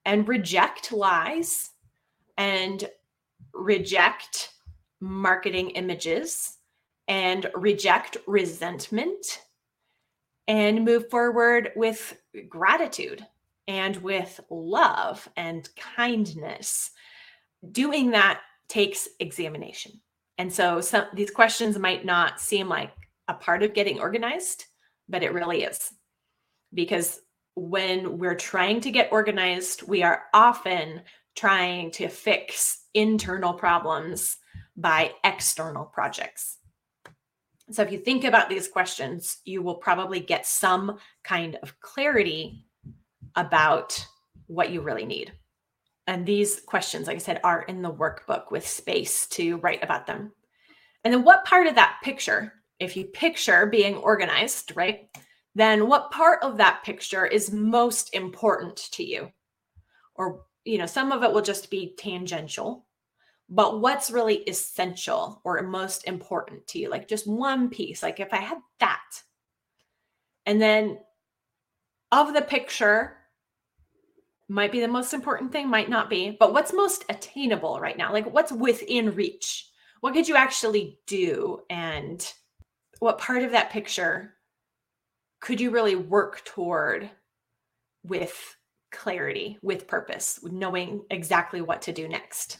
and 0.04 0.28
reject 0.28 0.92
lies 0.92 1.70
and 2.36 2.88
reject 3.52 4.50
marketing 5.00 5.70
images 5.70 6.58
and 7.08 7.50
reject 7.54 8.16
resentment 8.26 9.42
and 10.48 10.84
move 10.84 11.08
forward 11.10 11.70
with 11.76 12.18
gratitude 12.48 13.24
and 13.68 13.96
with 13.98 14.40
love 14.50 15.28
and 15.36 15.68
kindness. 15.76 16.90
Doing 17.72 18.10
that 18.10 18.40
takes 18.68 19.08
examination. 19.20 20.00
And 20.38 20.52
so 20.52 20.80
some 20.80 21.06
these 21.14 21.30
questions 21.30 21.78
might 21.78 22.04
not 22.04 22.40
seem 22.40 22.68
like 22.68 22.92
a 23.28 23.34
part 23.34 23.62
of 23.62 23.74
getting 23.74 24.00
organized, 24.00 24.64
but 25.08 25.22
it 25.22 25.32
really 25.32 25.62
is. 25.62 25.92
Because 26.72 27.20
when 27.54 28.18
we're 28.18 28.34
trying 28.34 28.80
to 28.80 28.90
get 28.90 29.12
organized, 29.12 29.86
we 29.86 30.02
are 30.02 30.24
often 30.34 31.02
trying 31.36 31.90
to 31.92 32.08
fix 32.08 32.84
internal 32.94 33.54
problems 33.54 34.36
by 34.76 35.12
external 35.22 35.84
projects. 35.84 36.58
So 37.70 37.82
if 37.82 37.90
you 37.90 37.98
think 37.98 38.24
about 38.24 38.48
these 38.48 38.68
questions, 38.68 39.38
you 39.44 39.62
will 39.62 39.76
probably 39.76 40.20
get 40.20 40.46
some 40.46 40.98
kind 41.22 41.56
of 41.62 41.80
clarity 41.80 42.66
about 43.36 44.06
what 44.46 44.70
you 44.70 44.80
really 44.80 45.06
need. 45.06 45.32
And 46.06 46.26
these 46.26 46.60
questions, 46.60 47.06
like 47.06 47.16
I 47.16 47.20
said, 47.20 47.40
are 47.44 47.62
in 47.62 47.80
the 47.82 47.92
workbook 47.92 48.50
with 48.50 48.66
space 48.66 49.26
to 49.28 49.56
write 49.58 49.82
about 49.82 50.06
them. 50.06 50.32
And 51.02 51.12
then 51.12 51.24
what 51.24 51.44
part 51.44 51.66
of 51.66 51.74
that 51.76 51.98
picture 52.02 52.52
if 52.78 52.96
you 52.96 53.04
picture 53.04 53.66
being 53.66 53.96
organized, 53.96 54.72
right? 54.74 55.08
Then 55.54 55.86
what 55.88 56.10
part 56.10 56.42
of 56.42 56.56
that 56.56 56.82
picture 56.84 57.26
is 57.26 57.52
most 57.52 58.14
important 58.14 58.76
to 58.92 59.04
you? 59.04 59.30
Or, 60.16 60.42
you 60.64 60.78
know, 60.78 60.86
some 60.86 61.12
of 61.12 61.22
it 61.22 61.32
will 61.32 61.42
just 61.42 61.70
be 61.70 61.94
tangential, 61.96 62.86
but 63.48 63.80
what's 63.80 64.10
really 64.10 64.38
essential 64.48 65.40
or 65.44 65.62
most 65.62 66.06
important 66.06 66.66
to 66.68 66.78
you? 66.78 66.90
Like 66.90 67.08
just 67.08 67.26
one 67.26 67.68
piece. 67.68 68.02
Like 68.02 68.20
if 68.20 68.32
I 68.32 68.38
had 68.38 68.58
that, 68.80 69.22
and 70.46 70.60
then 70.60 70.98
of 72.12 72.34
the 72.34 72.42
picture, 72.42 73.16
might 74.48 74.72
be 74.72 74.80
the 74.80 74.88
most 74.88 75.14
important 75.14 75.52
thing, 75.52 75.68
might 75.68 75.88
not 75.88 76.10
be, 76.10 76.36
but 76.38 76.52
what's 76.52 76.72
most 76.72 77.04
attainable 77.08 77.80
right 77.80 77.96
now? 77.96 78.12
Like 78.12 78.32
what's 78.32 78.52
within 78.52 79.14
reach? 79.14 79.68
What 80.00 80.12
could 80.14 80.28
you 80.28 80.36
actually 80.36 80.98
do? 81.06 81.60
And 81.70 82.26
what 82.98 83.18
part 83.18 83.42
of 83.42 83.52
that 83.52 83.70
picture 83.70 84.34
could 85.40 85.60
you 85.60 85.70
really 85.70 85.96
work 85.96 86.44
toward 86.44 87.10
with 88.02 88.56
clarity, 88.92 89.58
with 89.62 89.86
purpose, 89.86 90.40
knowing 90.42 91.02
exactly 91.10 91.60
what 91.60 91.82
to 91.82 91.92
do 91.92 92.06
next? 92.06 92.58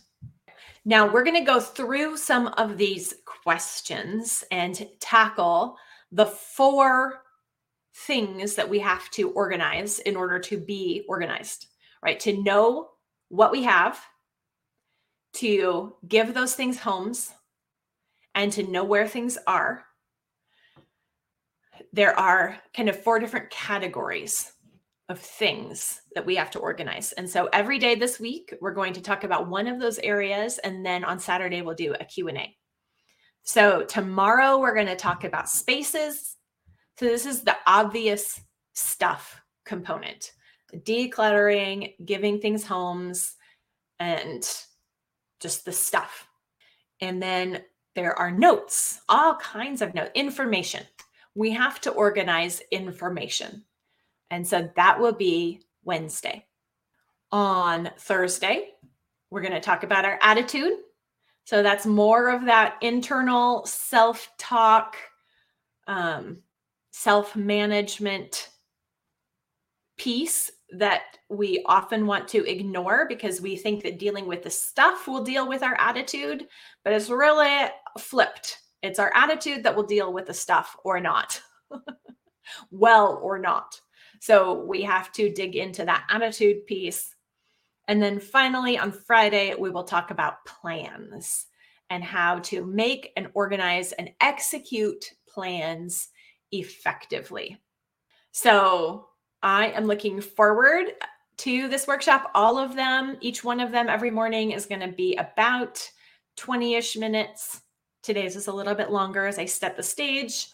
Now, 0.87 1.11
we're 1.11 1.25
going 1.25 1.39
to 1.39 1.51
go 1.51 1.61
through 1.61 2.19
some 2.19 2.49
of 2.49 2.77
these 2.77 3.15
questions 3.25 4.45
and 4.51 4.87
tackle 5.01 5.79
the 6.13 6.27
four 6.27 7.23
things 7.95 8.55
that 8.55 8.69
we 8.69 8.81
have 8.81 9.11
to 9.13 9.31
organize 9.31 9.99
in 10.01 10.15
order 10.15 10.39
to 10.41 10.59
be 10.59 11.05
organized, 11.09 11.69
right? 12.05 12.21
To 12.21 12.43
know 12.43 12.91
what 13.31 13.51
we 13.51 13.63
have, 13.65 14.01
to 15.35 15.95
give 16.07 16.35
those 16.35 16.55
things 16.55 16.79
homes, 16.79 17.33
and 18.35 18.53
to 18.53 18.63
know 18.65 18.85
where 18.85 19.09
things 19.09 19.39
are. 19.47 19.85
There 21.93 22.19
are 22.19 22.59
kind 22.77 22.89
of 22.89 23.03
four 23.03 23.19
different 23.19 23.51
categories 23.51 24.53
of 25.09 25.21
things 25.21 26.01
that 26.15 26.25
we 26.25 26.37
have 26.37 26.51
to 26.51 26.59
organize. 26.59 27.13
And 27.13 27.29
so 27.29 27.49
every 27.53 27.79
day 27.79 27.95
this 27.95 28.19
week 28.19 28.55
we're 28.61 28.75
going 28.75 28.95
to 28.95 29.03
talk 29.03 29.23
about 29.25 29.49
one 29.49 29.67
of 29.67 29.79
those 29.79 29.99
areas 29.99 30.59
and 30.59 30.85
then 30.85 31.05
on 31.05 31.19
Saturday 31.19 31.63
we'll 31.63 31.75
do 31.75 31.95
a 32.01 32.05
Q&A. 32.05 32.57
So 33.43 33.85
tomorrow 33.85 34.59
we're 34.59 34.75
going 34.75 34.87
to 34.87 34.97
talk 34.97 35.25
about 35.25 35.51
spaces. 35.51 36.37
So 36.99 37.05
this 37.05 37.27
is 37.27 37.43
the 37.43 37.57
obvious 37.67 38.41
stuff 38.73 39.43
component. 39.67 40.33
Decluttering, 40.73 41.95
giving 42.05 42.41
things 42.41 42.65
homes 42.65 43.37
and 43.99 44.49
just 45.41 45.65
the 45.65 45.73
stuff. 45.73 46.27
And 47.01 47.23
then 47.23 47.63
there 47.95 48.19
are 48.19 48.31
notes, 48.31 49.01
all 49.09 49.37
kinds 49.37 49.83
of 49.83 49.95
notes, 49.95 50.11
information. 50.15 50.85
We 51.35 51.51
have 51.51 51.81
to 51.83 51.91
organize 51.91 52.63
information. 52.71 53.65
And 54.31 54.47
so 54.47 54.71
that 54.77 54.99
will 54.99 55.13
be 55.13 55.61
Wednesday. 55.85 56.47
On 57.31 57.91
Thursday, 57.99 58.71
we're 59.31 59.41
going 59.41 59.53
to 59.53 59.61
talk 59.61 59.83
about 59.83 60.05
our 60.05 60.19
attitude. 60.23 60.73
So 61.45 61.63
that's 61.63 61.85
more 61.85 62.31
of 62.31 62.45
that 62.47 62.77
internal 62.81 63.67
self 63.67 64.31
talk, 64.39 64.97
um, 65.87 66.39
self 66.93 67.37
management 67.37 68.51
piece 69.97 70.51
that 70.73 71.03
we 71.29 71.63
often 71.67 72.07
want 72.07 72.27
to 72.29 72.45
ignore 72.51 73.07
because 73.09 73.41
we 73.41 73.57
think 73.57 73.83
that 73.83 73.99
dealing 73.99 74.27
with 74.27 74.43
the 74.43 74.51
stuff 74.51 75.07
will 75.07 75.23
deal 75.23 75.49
with 75.49 75.63
our 75.63 75.77
attitude, 75.79 76.47
but 76.83 76.93
it's 76.93 77.11
really 77.11 77.69
flipped. 77.99 78.59
It's 78.83 78.99
our 78.99 79.13
attitude 79.15 79.63
that 79.63 79.75
will 79.75 79.85
deal 79.85 80.13
with 80.13 80.27
the 80.27 80.35
stuff 80.35 80.77
or 80.85 81.01
not, 81.01 81.41
well 82.71 83.21
or 83.23 83.39
not. 83.39 83.81
So 84.21 84.65
we 84.65 84.83
have 84.83 85.13
to 85.13 85.33
dig 85.33 85.57
into 85.57 85.85
that 85.85 86.07
attitude 86.11 86.67
piece. 86.67 87.15
And 87.89 88.03
then 88.03 88.19
finally, 88.19 88.79
on 88.79 88.93
Friday, 88.93 89.55
we 89.55 89.71
will 89.71 89.85
talk 89.85 90.11
about 90.11 90.45
plans 90.47 91.47
and 91.91 92.03
how 92.03 92.39
to 92.41 92.65
make 92.65 93.13
and 93.17 93.29
organize 93.35 93.93
and 93.93 94.11
execute 94.21 95.05
plans 95.29 96.09
effectively. 96.53 97.59
So 98.33 99.09
I 99.45 99.67
am 99.73 99.85
looking 99.85 100.23
forward 100.23 100.87
to 101.37 101.69
this 101.69 101.87
workshop. 101.87 102.31
All 102.35 102.57
of 102.57 102.75
them, 102.75 103.19
each 103.21 103.45
one 103.45 103.61
of 103.61 103.71
them 103.71 103.91
every 103.91 104.11
morning 104.11 104.53
is 104.53 104.65
going 104.65 104.81
to 104.81 104.89
be 104.89 105.15
about 105.17 105.87
20 106.39 106.77
ish 106.77 106.97
minutes. 106.97 107.61
Today's 108.03 108.37
is 108.37 108.47
a 108.47 108.53
little 108.53 108.75
bit 108.75 108.91
longer 108.91 109.27
as 109.27 109.39
I 109.39 109.45
set 109.45 109.77
the 109.77 109.83
stage. 109.83 110.49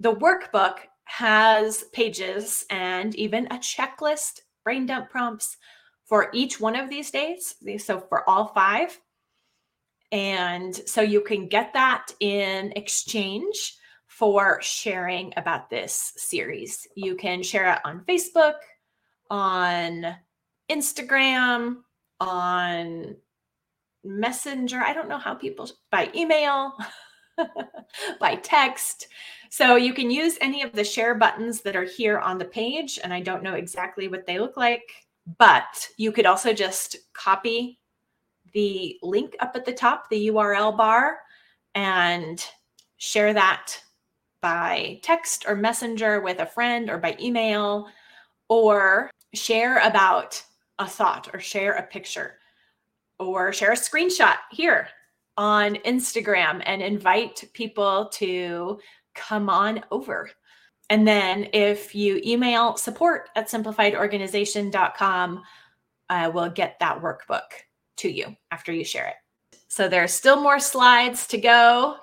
The 0.00 0.14
workbook 0.14 0.80
has 1.04 1.84
pages 1.94 2.66
and 2.68 3.14
even 3.14 3.46
a 3.46 3.56
checklist, 3.56 4.40
brain 4.64 4.84
dump 4.84 5.08
prompts 5.08 5.56
for 6.04 6.28
each 6.34 6.60
one 6.60 6.76
of 6.76 6.90
these 6.90 7.10
days. 7.10 7.54
So 7.78 8.00
for 8.00 8.28
all 8.28 8.48
five. 8.48 9.00
And 10.12 10.74
so 10.74 11.00
you 11.00 11.22
can 11.22 11.48
get 11.48 11.72
that 11.72 12.08
in 12.20 12.72
exchange 12.76 13.78
for 14.18 14.58
sharing 14.62 15.30
about 15.36 15.68
this 15.68 16.14
series. 16.16 16.88
You 16.94 17.16
can 17.16 17.42
share 17.42 17.70
it 17.74 17.80
on 17.84 18.02
Facebook, 18.08 18.54
on 19.28 20.16
Instagram, 20.70 21.82
on 22.18 23.16
Messenger. 24.02 24.80
I 24.80 24.94
don't 24.94 25.10
know 25.10 25.18
how 25.18 25.34
people 25.34 25.68
by 25.90 26.10
email, 26.14 26.72
by 28.20 28.36
text. 28.36 29.08
So 29.50 29.76
you 29.76 29.92
can 29.92 30.10
use 30.10 30.38
any 30.40 30.62
of 30.62 30.72
the 30.72 30.82
share 30.82 31.14
buttons 31.14 31.60
that 31.60 31.76
are 31.76 31.84
here 31.84 32.18
on 32.18 32.38
the 32.38 32.46
page. 32.46 32.98
And 33.04 33.12
I 33.12 33.20
don't 33.20 33.42
know 33.42 33.54
exactly 33.54 34.08
what 34.08 34.24
they 34.24 34.38
look 34.38 34.56
like, 34.56 34.90
but 35.38 35.88
you 35.98 36.10
could 36.10 36.24
also 36.24 36.54
just 36.54 36.96
copy 37.12 37.80
the 38.54 38.96
link 39.02 39.36
up 39.40 39.52
at 39.56 39.66
the 39.66 39.74
top, 39.74 40.08
the 40.08 40.28
URL 40.28 40.74
bar, 40.74 41.18
and 41.74 42.42
share 42.96 43.34
that 43.34 43.78
by 44.46 45.00
text 45.02 45.44
or 45.48 45.56
messenger 45.56 46.20
with 46.20 46.38
a 46.38 46.46
friend 46.46 46.88
or 46.88 46.98
by 46.98 47.16
email 47.20 47.88
or 48.48 49.10
share 49.34 49.84
about 49.84 50.40
a 50.78 50.86
thought 50.86 51.28
or 51.34 51.40
share 51.40 51.72
a 51.72 51.82
picture 51.82 52.38
or 53.18 53.52
share 53.52 53.72
a 53.72 53.76
screenshot 53.76 54.36
here 54.52 54.86
on 55.36 55.74
Instagram 55.84 56.62
and 56.64 56.80
invite 56.80 57.42
people 57.54 58.08
to 58.12 58.78
come 59.16 59.50
on 59.50 59.82
over. 59.90 60.30
And 60.90 61.08
then 61.08 61.48
if 61.52 61.92
you 61.92 62.22
email 62.24 62.76
support 62.76 63.30
at 63.34 63.48
simplifiedorganization.com, 63.48 65.42
I 66.08 66.28
will 66.28 66.50
get 66.50 66.78
that 66.78 67.02
workbook 67.02 67.50
to 67.96 68.08
you 68.08 68.36
after 68.52 68.72
you 68.72 68.84
share 68.84 69.08
it. 69.08 69.16
So 69.66 69.88
there's 69.88 70.12
still 70.14 70.40
more 70.40 70.60
slides 70.60 71.26
to 71.26 71.36
go 71.36 71.96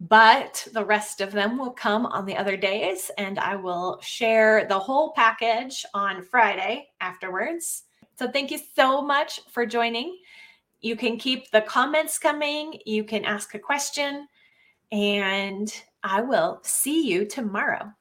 but 0.00 0.66
the 0.72 0.84
rest 0.84 1.20
of 1.20 1.32
them 1.32 1.56
will 1.56 1.70
come 1.70 2.06
on 2.06 2.26
the 2.26 2.36
other 2.36 2.56
days 2.56 3.10
and 3.16 3.38
I 3.38 3.56
will 3.56 3.98
share 4.02 4.66
the 4.68 4.78
whole 4.78 5.12
package 5.12 5.84
on 5.94 6.22
Friday 6.22 6.88
afterwards. 7.00 7.84
So 8.18 8.30
thank 8.30 8.50
you 8.50 8.58
so 8.74 9.00
much 9.00 9.40
for 9.50 9.64
joining. 9.64 10.18
You 10.80 10.96
can 10.96 11.18
keep 11.18 11.50
the 11.50 11.62
comments 11.62 12.18
coming, 12.18 12.78
you 12.84 13.04
can 13.04 13.24
ask 13.24 13.54
a 13.54 13.58
question, 13.58 14.28
and 14.92 15.72
I 16.02 16.20
will 16.20 16.60
see 16.62 17.08
you 17.08 17.24
tomorrow. 17.24 17.92